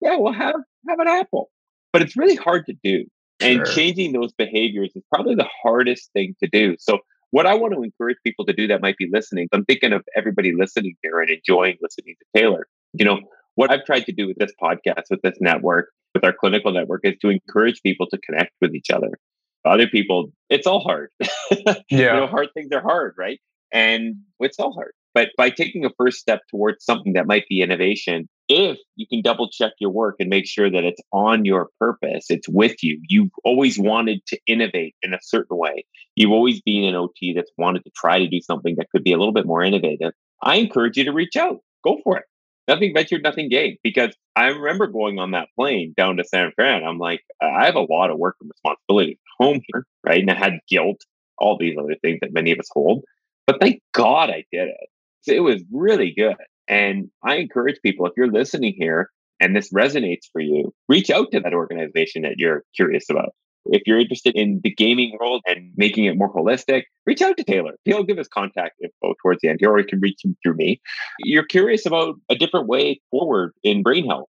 [0.00, 0.56] yeah, well, have,
[0.88, 1.50] have an apple,
[1.92, 3.04] but it's really hard to do.
[3.44, 6.76] And changing those behaviors is probably the hardest thing to do.
[6.78, 6.98] So,
[7.30, 10.04] what I want to encourage people to do that might be listening, I'm thinking of
[10.16, 12.68] everybody listening here and enjoying listening to Taylor.
[12.92, 13.20] You know,
[13.56, 17.00] what I've tried to do with this podcast, with this network, with our clinical network
[17.04, 19.18] is to encourage people to connect with each other.
[19.64, 21.10] Other people, it's all hard.
[21.50, 21.76] yeah.
[21.88, 23.40] you know, hard things are hard, right?
[23.72, 24.92] And it's all hard.
[25.14, 29.22] But by taking a first step towards something that might be innovation, if you can
[29.22, 33.00] double check your work and make sure that it's on your purpose, it's with you.
[33.08, 35.84] You've always wanted to innovate in a certain way.
[36.14, 39.12] You've always been an OT that's wanted to try to do something that could be
[39.12, 40.12] a little bit more innovative.
[40.42, 41.60] I encourage you to reach out.
[41.82, 42.24] Go for it.
[42.68, 43.78] Nothing ventured, nothing gained.
[43.82, 46.84] Because I remember going on that plane down to San Fran.
[46.84, 50.20] I'm like, I have a lot of work and responsibility home here, right?
[50.20, 51.00] And I had guilt,
[51.38, 53.04] all these other things that many of us hold.
[53.46, 54.88] But thank God I did it
[55.26, 56.36] it was really good.
[56.68, 61.30] And I encourage people, if you're listening here and this resonates for you, reach out
[61.32, 63.34] to that organization that you're curious about.
[63.66, 67.44] If you're interested in the gaming world and making it more holistic, reach out to
[67.44, 67.72] Taylor.
[67.84, 70.80] He'll give us contact info towards the end, or you can reach him through me.
[71.20, 74.28] You're curious about a different way forward in brain health,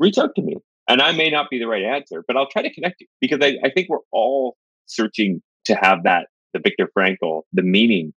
[0.00, 0.56] reach out to me.
[0.88, 3.38] And I may not be the right answer, but I'll try to connect you because
[3.40, 8.12] I, I think we're all searching to have that, the Viktor Frankl, the meaning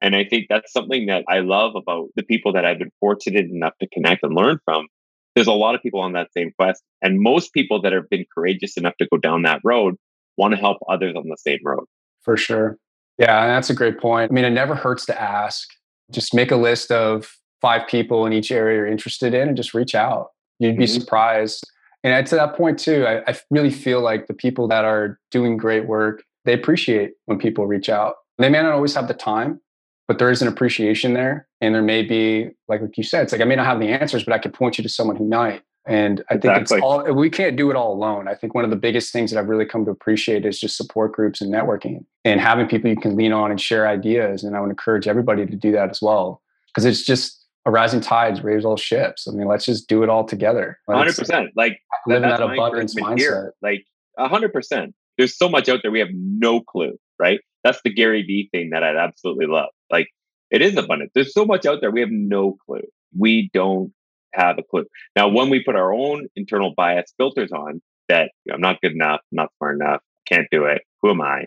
[0.00, 3.46] and I think that's something that I love about the people that I've been fortunate
[3.50, 4.86] enough to connect and learn from.
[5.34, 6.82] There's a lot of people on that same quest.
[7.02, 9.96] And most people that have been courageous enough to go down that road
[10.36, 11.84] want to help others on the same road.
[12.22, 12.78] For sure.
[13.18, 14.30] Yeah, that's a great point.
[14.30, 15.68] I mean, it never hurts to ask.
[16.10, 19.74] Just make a list of five people in each area you're interested in and just
[19.74, 20.28] reach out.
[20.58, 21.00] You'd be mm-hmm.
[21.00, 21.64] surprised.
[22.02, 25.56] And to that point, too, I, I really feel like the people that are doing
[25.56, 28.16] great work, they appreciate when people reach out.
[28.38, 29.60] They may not always have the time,
[30.06, 31.48] but there is an appreciation there.
[31.60, 33.88] And there may be, like, like you said, it's like I may not have the
[33.88, 35.62] answers, but I could point you to someone who might.
[35.86, 36.78] And I think exactly.
[36.78, 38.26] it's all we can't do it all alone.
[38.26, 40.78] I think one of the biggest things that I've really come to appreciate is just
[40.78, 44.44] support groups and networking and having people you can lean on and share ideas.
[44.44, 46.40] And I would encourage everybody to do that as well.
[46.68, 49.28] Because it's just a rising tides raise all ships.
[49.28, 50.78] I mean, let's just do it all together.
[50.88, 51.50] Hundred percent.
[51.54, 53.18] Like living in that abundance mindset.
[53.18, 53.54] Here.
[53.60, 53.84] Like
[54.18, 54.94] hundred percent.
[55.18, 57.40] there's so much out there we have no clue, right?
[57.62, 59.70] That's the Gary Vee thing that I'd absolutely love.
[59.94, 60.08] Like
[60.50, 61.12] it is abundant.
[61.14, 62.82] There's so much out there we have no clue.
[63.16, 63.92] We don't
[64.34, 64.86] have a clue.
[65.14, 68.80] Now, when we put our own internal bias filters on that you know, I'm not
[68.80, 71.46] good enough, not smart enough, can't do it, who am I?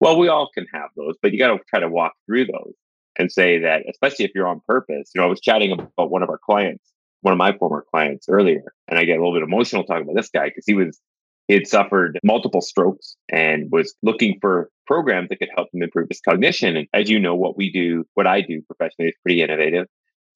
[0.00, 2.74] Well, we all can have those, but you got to try to walk through those
[3.16, 5.10] and say that, especially if you're on purpose.
[5.14, 6.84] You know, I was chatting about one of our clients,
[7.22, 10.16] one of my former clients earlier, and I get a little bit emotional talking about
[10.16, 11.00] this guy because he was
[11.48, 16.08] he had suffered multiple strokes and was looking for programs that could help him improve
[16.08, 16.76] his cognition.
[16.76, 19.86] And as you know, what we do, what I do professionally is pretty innovative.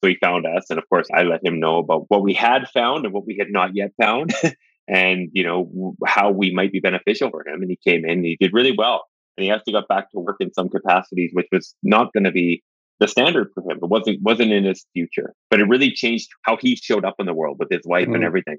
[0.03, 0.67] So he found us.
[0.69, 3.37] And of course, I let him know about what we had found and what we
[3.37, 4.33] had not yet found
[4.87, 7.61] and, you know, how we might be beneficial for him.
[7.61, 9.03] And he came in and he did really well.
[9.35, 12.31] And he actually got back to work in some capacities, which was not going to
[12.31, 12.61] be
[12.99, 13.79] the standard for him.
[13.81, 17.25] It wasn't wasn't in his future, but it really changed how he showed up in
[17.25, 18.15] the world with his wife mm.
[18.15, 18.57] and everything.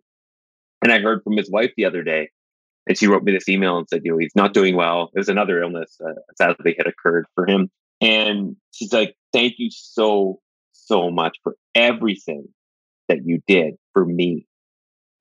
[0.82, 2.30] And I heard from his wife the other day,
[2.86, 5.10] and she wrote me this email and said, you know, he's not doing well.
[5.14, 7.70] It was another illness, uh, sadly, had occurred for him.
[8.00, 10.40] And she's like, thank you so,
[10.72, 12.46] so much for everything
[13.08, 14.46] that you did for me.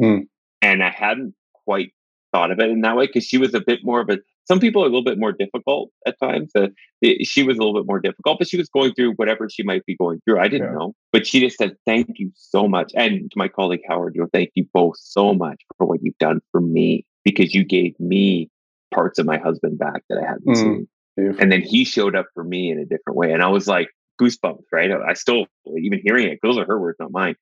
[0.01, 0.27] Mm.
[0.61, 1.91] And I hadn't quite
[2.31, 4.19] thought of it in that way because she was a bit more of a
[4.49, 6.51] some people are a little bit more difficult at times.
[6.55, 6.69] Uh,
[7.03, 9.61] it, she was a little bit more difficult, but she was going through whatever she
[9.61, 10.39] might be going through.
[10.39, 10.79] I didn't yeah.
[10.79, 14.21] know, but she just said, "Thank you so much," and to my colleague Howard, you
[14.21, 17.99] know, thank you both so much for what you've done for me because you gave
[17.99, 18.49] me
[18.93, 21.41] parts of my husband back that I hadn't mm, seen, beautiful.
[21.41, 23.89] and then he showed up for me in a different way, and I was like
[24.21, 24.63] goosebumps.
[24.71, 24.91] Right?
[24.91, 25.45] I still
[25.77, 26.39] even hearing it.
[26.41, 27.35] Those are her words, not mine.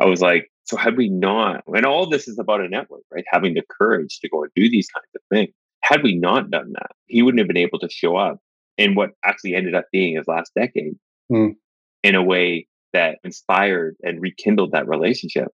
[0.00, 3.24] I was like, so had we not, and all this is about a network, right?
[3.30, 5.50] Having the courage to go and do these kinds of things
[5.84, 8.38] had we not done that, he wouldn't have been able to show up
[8.78, 10.94] in what actually ended up being his last decade
[11.30, 11.54] mm.
[12.02, 15.48] in a way that inspired and rekindled that relationship.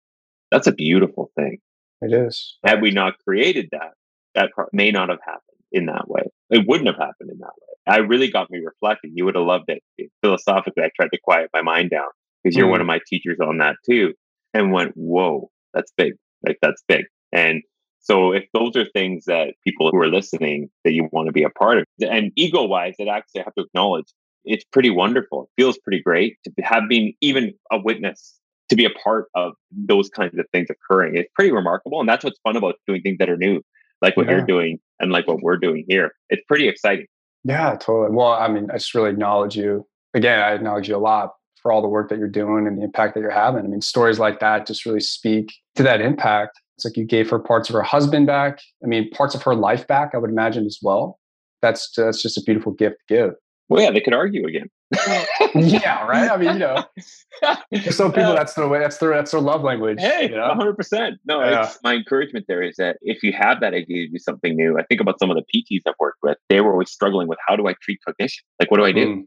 [0.52, 1.60] That's a beautiful thing.
[2.02, 2.58] It is.
[2.66, 3.94] Had we not created that,
[4.36, 6.24] that may not have happened in that way.
[6.50, 7.96] It wouldn't have happened in that way.
[7.96, 9.12] I really got me reflecting.
[9.16, 9.84] You would have loved it.
[10.22, 12.08] Philosophically, I tried to quiet my mind down
[12.44, 12.72] because you're mm.
[12.72, 14.14] one of my teachers on that too,
[14.54, 16.14] and went, "Whoa, that's big!
[16.46, 17.64] Like that's big." And
[18.00, 21.44] so if those are things that people who are listening that you want to be
[21.44, 24.08] a part of, and ego wise, that actually I have to acknowledge,
[24.46, 25.44] it's pretty wonderful.
[25.44, 29.54] It feels pretty great to have been even a witness, to be a part of
[29.72, 31.16] those kinds of things occurring.
[31.16, 32.00] It's pretty remarkable.
[32.00, 33.62] And that's what's fun about doing things that are new,
[34.02, 34.34] like what yeah.
[34.34, 36.12] you're doing and like what we're doing here.
[36.30, 37.08] It's pretty exciting.
[37.44, 38.16] Yeah, totally.
[38.16, 39.86] Well, I mean, I just really acknowledge you.
[40.14, 42.84] Again, I acknowledge you a lot for all the work that you're doing and the
[42.84, 43.64] impact that you're having.
[43.64, 47.30] I mean, stories like that just really speak to that impact it's like you gave
[47.32, 48.60] her parts of her husband back.
[48.84, 51.20] I mean, parts of her life back, I would imagine as well.
[51.64, 53.32] That's that's just a beautiful gift to give.
[53.68, 54.70] Well, yeah, they could argue again.
[55.56, 56.32] yeah, right.
[56.32, 56.86] I mean, you know,
[57.84, 58.80] for some people, that's the way.
[58.80, 60.00] That's their that's their love language.
[60.00, 61.16] Hey, one hundred percent.
[61.26, 61.72] No, yeah.
[61.84, 64.84] my encouragement there is that if you have that idea to do something new, I
[64.84, 66.38] think about some of the PTs I've worked with.
[66.50, 68.46] They were always struggling with how do I treat cognition?
[68.60, 69.08] Like, what do I do?
[69.08, 69.24] Mm.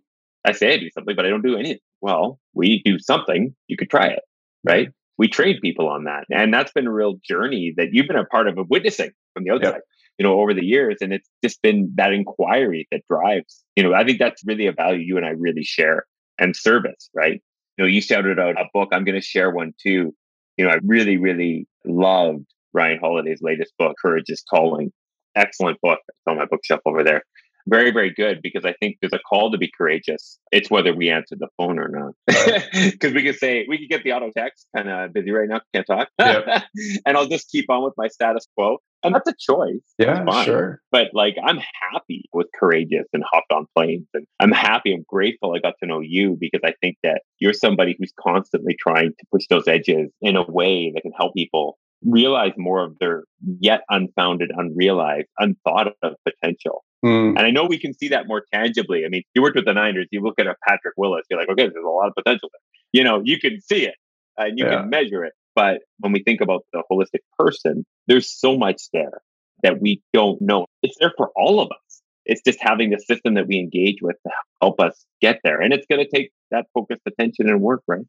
[0.47, 1.81] I say I do something, but I don't do anything.
[2.01, 3.55] Well, we do something.
[3.69, 4.23] You could try it,
[4.65, 4.89] right?
[5.21, 6.25] we train people on that.
[6.31, 9.45] And that's been a real journey that you've been a part of of witnessing from
[9.45, 9.83] the outside, yep.
[10.21, 10.99] You know, over the years.
[11.01, 14.73] And it's just been that inquiry that drives, you know, I think that's really a
[14.73, 16.05] value you and I really share
[16.39, 17.41] and service, right?
[17.79, 18.91] You know, you shouted out a book.
[18.93, 20.15] I'm going to share one too.
[20.59, 24.93] You know, I really, really loved Ryan Holiday's latest book, Courage is Calling.
[25.35, 26.01] Excellent book.
[26.07, 27.23] It's on my bookshelf over there
[27.67, 30.39] very, very good because I think there's a call to be courageous.
[30.53, 32.15] It's whether we answer the phone or not.
[32.27, 35.61] Because we could say, we could get the auto text, kind of busy right now,
[35.75, 36.09] can't talk.
[36.19, 36.65] Yep.
[37.07, 38.79] and I'll just keep on with my status quo.
[39.03, 39.81] And that's a choice.
[39.99, 40.81] Yeah, sure.
[40.93, 41.59] But like, I'm
[41.93, 44.07] happy with courageous and hopped on planes.
[44.13, 47.55] And I'm happy, I'm grateful I got to know you because I think that you're
[47.55, 51.79] somebody who's constantly trying to push those edges in a way that can help people
[52.05, 53.25] realize more of their
[53.61, 56.85] yet unfounded, unrealized, unthought of potential.
[57.05, 57.31] Mm.
[57.31, 59.05] And I know we can see that more tangibly.
[59.05, 61.49] I mean, you worked with the Niners, you look at a Patrick Willis, you're like,
[61.49, 62.61] okay, there's a lot of potential there.
[62.93, 63.95] You know, you can see it
[64.37, 64.81] and you yeah.
[64.81, 65.33] can measure it.
[65.55, 69.21] But when we think about the holistic person, there's so much there
[69.63, 70.67] that we don't know.
[70.83, 72.03] It's there for all of us.
[72.27, 74.33] It's just having the system that we engage with to
[74.63, 75.61] help us get there.
[75.61, 78.05] And it's going to take that focused attention and work, right?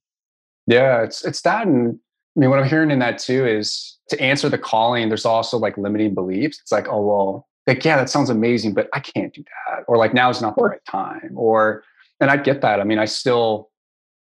[0.67, 1.98] Yeah, it's it's that and
[2.36, 5.58] I mean, what I'm hearing in that too is to answer the calling, there's also
[5.58, 6.60] like limiting beliefs.
[6.62, 9.84] It's like, oh, well, like, yeah, that sounds amazing, but I can't do that.
[9.88, 11.32] Or like, now is not the right time.
[11.36, 11.84] Or,
[12.19, 12.79] and I get that.
[12.79, 13.69] I mean, I still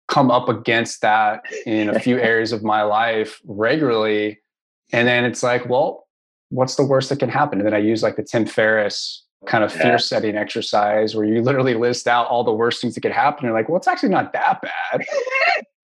[0.08, 4.40] come up against that in a few areas of my life regularly.
[4.92, 6.08] And then it's like, well,
[6.48, 7.60] what's the worst that can happen?
[7.60, 11.40] And then I use like the Tim Ferriss kind of fear setting exercise where you
[11.40, 13.46] literally list out all the worst things that could happen.
[13.46, 15.04] You're like, well, it's actually not that bad.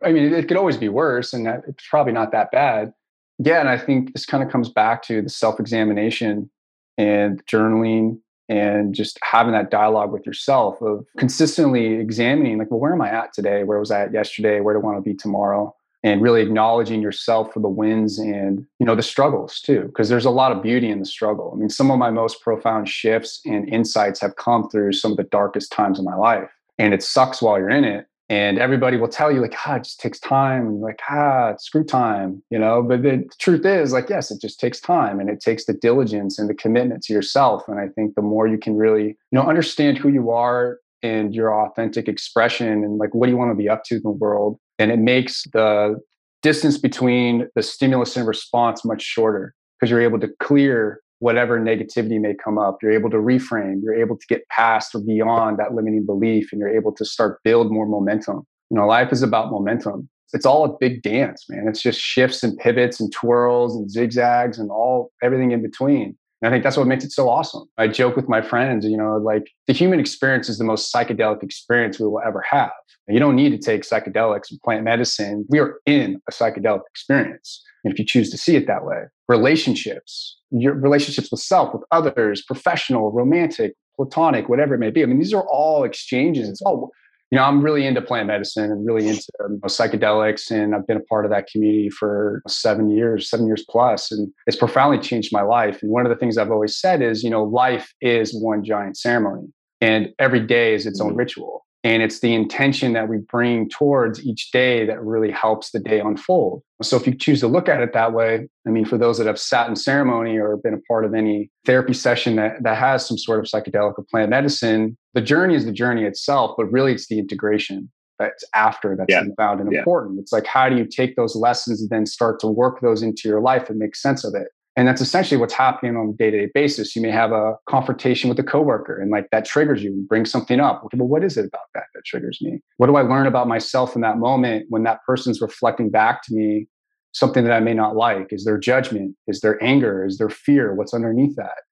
[0.05, 2.93] I mean, it could always be worse, and it's probably not that bad.
[3.39, 6.51] Yeah, and I think this kind of comes back to the self examination
[6.99, 12.93] and journaling and just having that dialogue with yourself of consistently examining like well where
[12.93, 15.15] am i at today where was i at yesterday where do i want to be
[15.15, 15.75] tomorrow
[16.07, 20.25] and really acknowledging yourself for the wins and you know the struggles too because there's
[20.25, 21.53] a lot of beauty in the struggle.
[21.53, 25.17] I mean some of my most profound shifts and insights have come through some of
[25.17, 26.49] the darkest times of my life
[26.79, 29.83] and it sucks while you're in it and everybody will tell you like ah it
[29.83, 32.85] just takes time and like ah screw time you know?
[32.85, 36.39] But the truth is like yes it just takes time and it takes the diligence
[36.39, 39.43] and the commitment to yourself and i think the more you can really you know
[39.43, 43.57] understand who you are and your authentic expression and like what do you want to
[43.57, 46.01] be up to in the world and it makes the
[46.43, 52.21] distance between the stimulus and response much shorter because you're able to clear whatever negativity
[52.21, 52.79] may come up.
[52.83, 53.81] You're able to reframe.
[53.83, 57.43] You're able to get past or beyond that limiting belief and you're able to start
[57.43, 58.47] build more momentum.
[58.71, 60.09] You know life is about momentum.
[60.33, 61.67] It's all a big dance man.
[61.69, 66.49] It's just shifts and pivots and twirls and zigzags and all everything in between and
[66.49, 67.67] I think that's what makes it so awesome.
[67.79, 71.43] I joke with my friends, you know, like the human experience is the most psychedelic
[71.43, 72.73] experience we will ever have.
[73.09, 75.47] You don't need to take psychedelics and plant medicine.
[75.49, 77.63] We are in a psychedelic experience.
[77.85, 81.85] And if you choose to see it that way, relationships, your relationships with self, with
[81.91, 85.03] others, professional, romantic, platonic, whatever it may be.
[85.03, 86.49] I mean, these are all exchanges.
[86.49, 86.91] It's all
[87.31, 90.87] you know, I'm really into plant medicine and really into you know, psychedelics, and I've
[90.87, 94.99] been a part of that community for seven years, seven years plus, and it's profoundly
[94.99, 95.83] changed my life.
[95.83, 98.97] And one of the things I've always said is, you know, life is one giant
[98.97, 99.49] ceremony,
[99.81, 101.19] and every day is its own mm-hmm.
[101.19, 101.66] ritual.
[101.87, 106.01] And it's the intention that we bring towards each day that really helps the day
[106.01, 106.65] unfold.
[106.83, 109.29] So if you choose to look at it that way, I mean, for those that
[109.29, 113.07] have sat in ceremony or been a part of any therapy session that, that has
[113.07, 116.91] some sort of psychedelic or plant medicine, the journey is the journey itself, but really
[116.91, 119.23] it's the integration that's after that's yeah.
[119.37, 119.79] found and yeah.
[119.79, 120.19] important.
[120.19, 123.29] It's like, how do you take those lessons and then start to work those into
[123.29, 124.49] your life and make sense of it?
[124.77, 126.95] And that's essentially what's happening on a day-to-day basis.
[126.95, 130.31] You may have a confrontation with a coworker and like that triggers you and brings
[130.31, 130.83] something up.
[130.85, 132.61] Okay, well, what is it about that that triggers me?
[132.77, 136.35] What do I learn about myself in that moment when that person's reflecting back to
[136.35, 136.69] me
[137.13, 138.27] something that I may not like?
[138.31, 139.17] Is there judgment?
[139.27, 140.05] Is there anger?
[140.05, 140.75] Is there fear?
[140.75, 141.63] What's underneath that?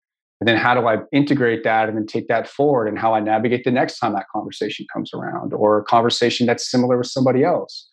[0.40, 3.20] And then how do I integrate that and then take that forward and how I
[3.20, 7.44] navigate the next time that conversation comes around or a conversation that's similar with somebody
[7.44, 7.88] else?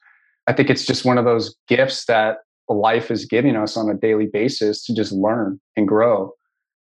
[0.48, 2.38] I think it's just one of those gifts that
[2.70, 6.34] life is giving us on a daily basis to just learn and grow.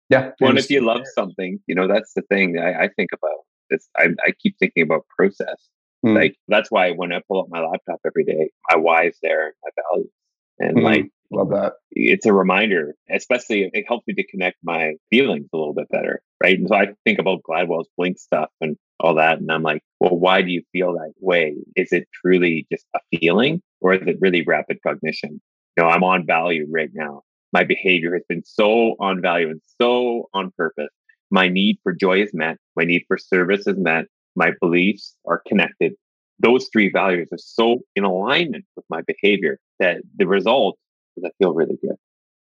[0.09, 0.31] Yeah.
[0.39, 3.45] Well, and if you love something, you know, that's the thing I, I think about.
[3.69, 5.69] It's, I, I keep thinking about process.
[6.05, 6.15] Mm.
[6.15, 9.53] Like that's why when I pull up my laptop every day, my why is there,
[9.63, 10.11] my values,
[10.57, 10.83] and mm.
[10.83, 11.73] like love that.
[11.91, 16.21] It's a reminder, especially it helps me to connect my feelings a little bit better,
[16.41, 16.57] right?
[16.57, 20.17] And so I think about Gladwell's Blink stuff and all that, and I'm like, well,
[20.17, 21.55] why do you feel that way?
[21.75, 25.41] Is it truly just a feeling, or is it really rapid cognition?
[25.79, 27.23] Know, I'm on value right now.
[27.51, 30.89] My behavior has been so on value and so on purpose.
[31.31, 32.57] My need for joy is met.
[32.75, 34.05] My need for service is met.
[34.35, 35.93] My beliefs are connected.
[36.39, 40.77] Those three values are so in alignment with my behavior that the result
[41.17, 41.97] is I feel really good.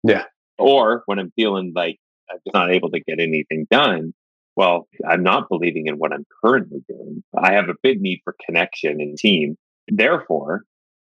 [0.04, 0.24] Yeah.
[0.58, 1.98] Or when I'm feeling like
[2.30, 4.12] I'm just not able to get anything done,
[4.56, 7.22] well, I'm not believing in what I'm currently doing.
[7.36, 9.56] I have a big need for connection and team.
[9.88, 10.64] Therefore,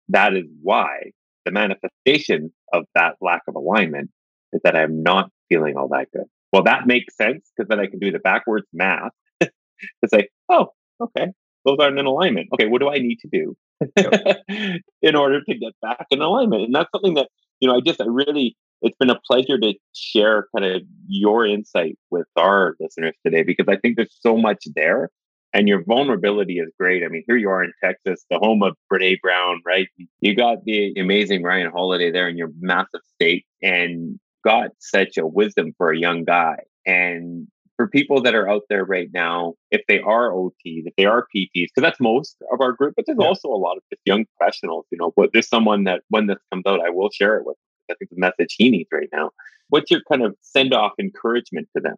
[0.09, 1.11] that is why
[1.45, 4.09] the manifestation of that lack of alignment
[4.53, 6.25] is that I'm not feeling all that good.
[6.51, 9.49] Well, that makes sense because then I can do the backwards math to
[10.07, 10.69] say, oh,
[11.01, 11.27] okay,
[11.65, 12.49] those aren't in alignment.
[12.53, 13.55] Okay, what do I need to do
[15.01, 16.63] in order to get back in alignment?
[16.63, 17.29] And that's something that,
[17.59, 21.45] you know, I just, I really, it's been a pleasure to share kind of your
[21.45, 25.09] insight with our listeners today because I think there's so much there
[25.56, 27.01] and your vulnerability is great.
[27.01, 29.88] I mean, here you are in Texas, the home of Brene Brown, right?
[30.20, 35.26] You got the amazing Ryan Holiday there in your massive state and got such a
[35.26, 36.58] wisdom for a young guy.
[36.86, 37.47] And
[37.78, 41.26] for people that are out there right now, if they are OTs, if they are
[41.34, 43.26] PTs, because that's most of our group, but there's yeah.
[43.26, 46.38] also a lot of just young professionals, you know, but there's someone that when this
[46.51, 47.56] comes out, I will share it with.
[47.89, 49.32] I think the message he needs right now.
[49.70, 51.95] What's your kind of send off encouragement to them?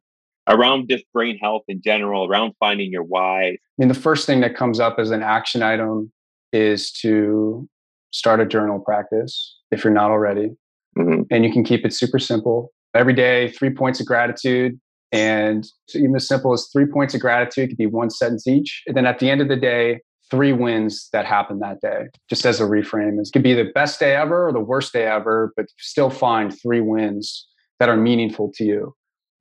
[0.47, 3.49] Around just brain health in general, around finding your why?
[3.49, 6.11] I mean, the first thing that comes up as an action item
[6.53, 7.67] is to
[8.11, 10.49] start a journal practice if you're not already.
[10.97, 11.23] Mm-hmm.
[11.29, 12.71] And you can keep it super simple.
[12.95, 14.79] Every day, three points of gratitude.
[15.11, 18.83] And so even as simple as three points of gratitude could be one sentence each.
[18.87, 22.45] And then at the end of the day, three wins that happened that day, just
[22.45, 23.19] as a reframe.
[23.19, 26.57] It could be the best day ever or the worst day ever, but still find
[26.61, 27.47] three wins
[27.79, 28.93] that are meaningful to you.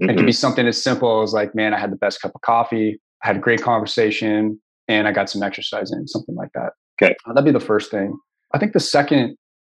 [0.03, 0.11] Mm-hmm.
[0.11, 0.37] It could be mm-hmm.
[0.37, 3.37] something as simple as like, man, I had the best cup of coffee, I had
[3.37, 6.73] a great conversation, and I got some exercise in, something like that.
[7.01, 7.15] Okay.
[7.27, 8.17] Uh, that'd be the first thing.
[8.53, 9.37] I think the second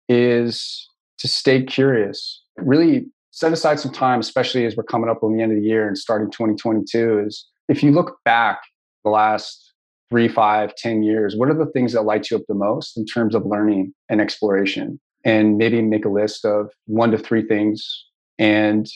[0.10, 0.90] is
[1.20, 2.44] to stay curious.
[2.58, 5.64] Really set aside some time, especially as we're coming up on the end of the
[5.64, 8.60] year and starting 2022, is if you look back
[9.04, 9.74] the last
[10.10, 13.06] three, five, ten years, what are the things that light you up the most in
[13.06, 15.00] terms of learning and exploration?
[15.24, 18.06] And maybe make a list of one to three things
[18.40, 18.88] and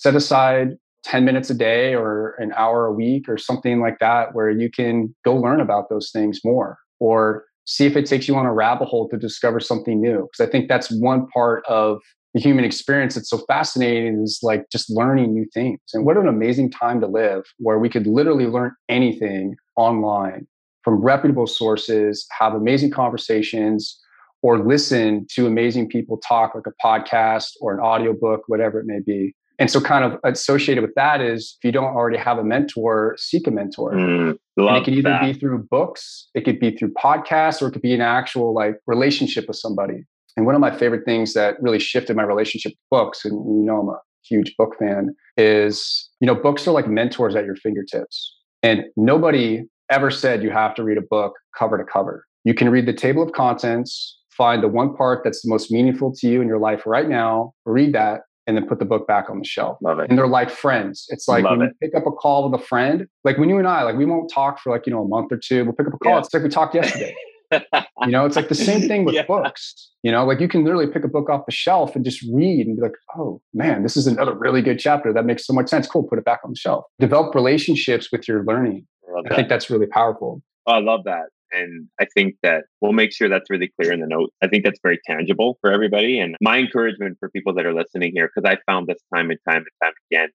[0.00, 4.34] set aside 10 minutes a day or an hour a week or something like that
[4.34, 8.34] where you can go learn about those things more or see if it takes you
[8.34, 10.22] on a rabbit hole to discover something new.
[10.22, 12.00] Because i think that's one part of
[12.32, 15.80] the human experience that's so fascinating is like just learning new things.
[15.92, 20.46] And what an amazing time to live where we could literally learn anything online
[20.82, 23.98] from reputable sources have amazing conversations
[24.42, 29.00] or listen to amazing people talk like a podcast or an audiobook whatever it may
[29.00, 32.44] be and so, kind of associated with that is if you don't already have a
[32.44, 33.92] mentor, seek a mentor.
[33.92, 35.22] Mm, and it can either that.
[35.22, 38.76] be through books, it could be through podcasts, or it could be an actual like
[38.86, 40.06] relationship with somebody.
[40.38, 43.66] And one of my favorite things that really shifted my relationship with books, and you
[43.66, 47.56] know, I'm a huge book fan, is you know, books are like mentors at your
[47.56, 48.34] fingertips.
[48.62, 52.24] And nobody ever said you have to read a book cover to cover.
[52.44, 56.14] You can read the table of contents, find the one part that's the most meaningful
[56.16, 59.30] to you in your life right now, read that, and then put the book back
[59.30, 59.78] on the shelf.
[59.80, 60.10] Love it.
[60.10, 61.06] And they're like friends.
[61.08, 61.76] It's like Love when it.
[61.80, 64.04] you pick up a call with a friend, like when you and I, like we
[64.04, 65.64] won't talk for like, you know, a month or two.
[65.64, 66.14] We'll pick up a call.
[66.14, 66.18] Yeah.
[66.18, 67.14] It's like we talked yesterday.
[67.52, 69.24] you know, it's like the same thing with yeah.
[69.24, 69.90] books.
[70.02, 72.66] You know, like you can literally pick a book off the shelf and just read
[72.66, 75.12] and be like, oh man, this is another really good chapter.
[75.12, 75.86] That makes so much sense.
[75.86, 76.84] Cool, put it back on the shelf.
[76.98, 78.86] Develop relationships with your learning.
[79.08, 80.42] I, I think that's really powerful.
[80.66, 81.26] Oh, I love that.
[81.52, 84.30] And I think that we'll make sure that's really clear in the note.
[84.42, 86.18] I think that's very tangible for everybody.
[86.18, 89.38] And my encouragement for people that are listening here, because I found this time and
[89.48, 90.28] time and time again,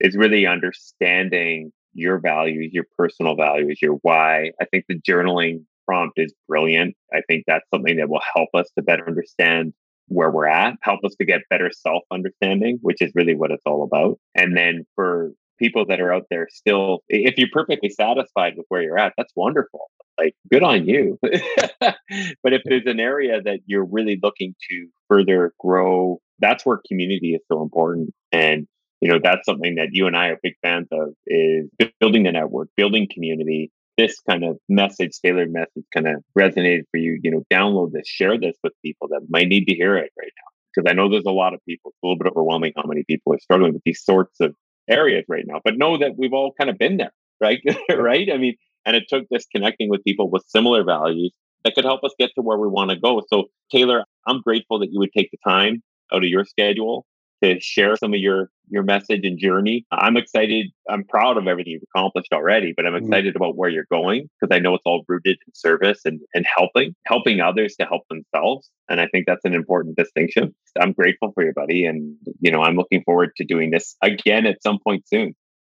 [0.00, 4.52] is really understanding your values, your personal values, your why.
[4.60, 6.94] I think the journaling prompt is brilliant.
[7.12, 9.72] I think that's something that will help us to better understand
[10.08, 13.62] where we're at, help us to get better self understanding, which is really what it's
[13.66, 14.18] all about.
[14.34, 18.82] And then for people that are out there still, if you're perfectly satisfied with where
[18.82, 19.80] you're at, that's wonderful
[20.18, 21.18] like good on you.
[22.42, 27.34] But if there's an area that you're really looking to further grow that's where community
[27.34, 28.10] is so important.
[28.32, 28.66] And
[29.00, 31.68] you know that's something that you and i are big fans of is
[32.00, 33.70] building the network building community.
[33.96, 38.08] This kind of message tailored message kind of resonated for you you know download this
[38.08, 40.48] share this with people that might need to hear it right now.
[40.74, 43.04] Because i know there's a lot of people it's a little bit overwhelming how many
[43.04, 44.54] people are struggling with these sorts of
[44.88, 47.60] areas right now but know that we've all kind of been there right?
[47.90, 48.28] Right?
[48.32, 51.32] I mean and it took this connecting with people with similar values
[51.64, 53.22] that could help us get to where we want to go.
[53.28, 57.04] So, Taylor, I'm grateful that you would take the time out of your schedule
[57.42, 59.86] to share some of your your message and journey.
[59.90, 60.66] I'm excited.
[60.90, 63.06] I'm proud of everything you've accomplished already, but I'm mm-hmm.
[63.06, 63.42] excited mm-hmm.
[63.42, 66.94] about where you're going because I know it's all rooted in service and, and helping,
[67.06, 68.70] helping others to help themselves.
[68.90, 70.54] And I think that's an important distinction.
[70.78, 71.86] I'm grateful for you, buddy.
[71.86, 75.34] And, you know, I'm looking forward to doing this again at some point soon.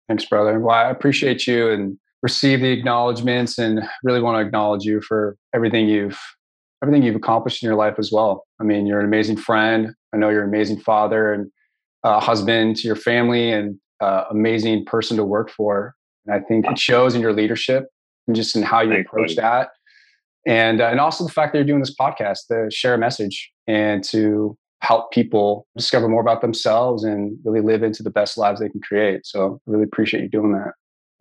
[0.08, 0.58] Thanks, brother.
[0.58, 5.36] Well, I appreciate you and receive the acknowledgments and really want to acknowledge you for
[5.54, 6.18] everything you've
[6.82, 8.46] everything you've accomplished in your life as well.
[8.58, 9.94] I mean, you're an amazing friend.
[10.14, 11.50] I know you're an amazing father and
[12.04, 15.94] uh, husband to your family and uh, amazing person to work for.
[16.26, 17.88] And I think it shows in your leadership
[18.26, 19.42] and just in how you Thanks, approach buddy.
[19.42, 19.68] that.
[20.46, 23.50] And, uh, and also the fact that you're doing this podcast to share a message
[23.66, 28.60] and to help people discover more about themselves and really live into the best lives
[28.60, 29.26] they can create.
[29.26, 30.72] So I really appreciate you doing that.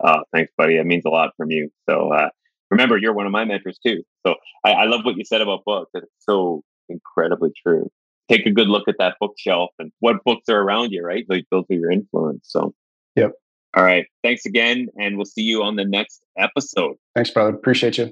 [0.03, 0.77] Oh, thanks, buddy.
[0.77, 1.69] It means a lot from you.
[1.89, 2.29] So uh,
[2.71, 4.03] remember, you're one of my mentors too.
[4.25, 5.91] So I, I love what you said about books.
[5.93, 7.89] It's so incredibly true.
[8.29, 11.25] Take a good look at that bookshelf and what books are around you, right?
[11.27, 12.47] Like those are your influence.
[12.49, 12.73] So,
[13.15, 13.31] yep.
[13.75, 14.05] All right.
[14.23, 14.87] Thanks again.
[14.97, 16.95] And we'll see you on the next episode.
[17.15, 17.55] Thanks, brother.
[17.55, 18.11] Appreciate you.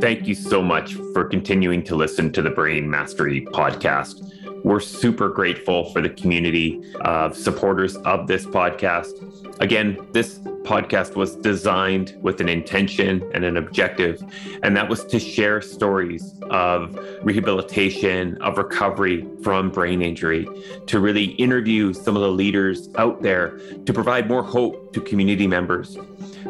[0.00, 4.28] Thank you so much for continuing to listen to the Brain Mastery podcast.
[4.64, 9.60] We're super grateful for the community of supporters of this podcast.
[9.60, 14.22] Again, this podcast was designed with an intention and an objective,
[14.62, 20.48] and that was to share stories of rehabilitation, of recovery from brain injury,
[20.86, 25.46] to really interview some of the leaders out there to provide more hope to community
[25.46, 25.98] members.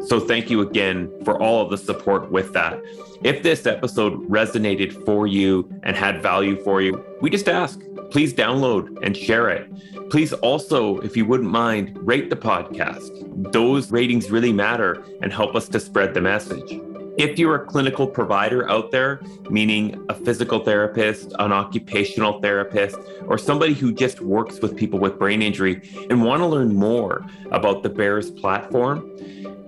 [0.07, 2.83] So, thank you again for all of the support with that.
[3.23, 7.81] If this episode resonated for you and had value for you, we just ask
[8.13, 9.67] please download and share it.
[10.11, 13.11] Please also, if you wouldn't mind, rate the podcast.
[13.53, 16.79] Those ratings really matter and help us to spread the message.
[17.17, 23.39] If you're a clinical provider out there, meaning a physical therapist, an occupational therapist, or
[23.39, 27.83] somebody who just works with people with brain injury and want to learn more about
[27.83, 29.11] the Bears platform,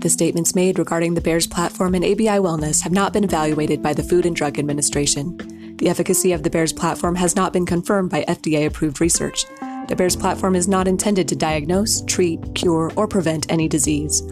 [0.00, 3.92] The statements made regarding the Bears platform and ABI Wellness have not been evaluated by
[3.92, 5.76] the Food and Drug Administration.
[5.76, 9.44] The efficacy of the Bears platform has not been confirmed by FDA approved research.
[9.88, 14.22] The Bears platform is not intended to diagnose, treat, cure, or prevent any disease.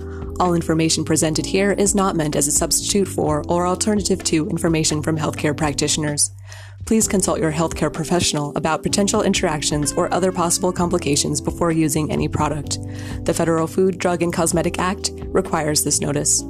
[0.41, 5.03] All information presented here is not meant as a substitute for or alternative to information
[5.03, 6.31] from healthcare practitioners.
[6.89, 12.29] Please consult your healthcare professional about potential interactions or other possible complications before using any
[12.29, 12.79] product.
[13.27, 16.43] The Federal Food, Drug, and Cosmetic Act requires this notice.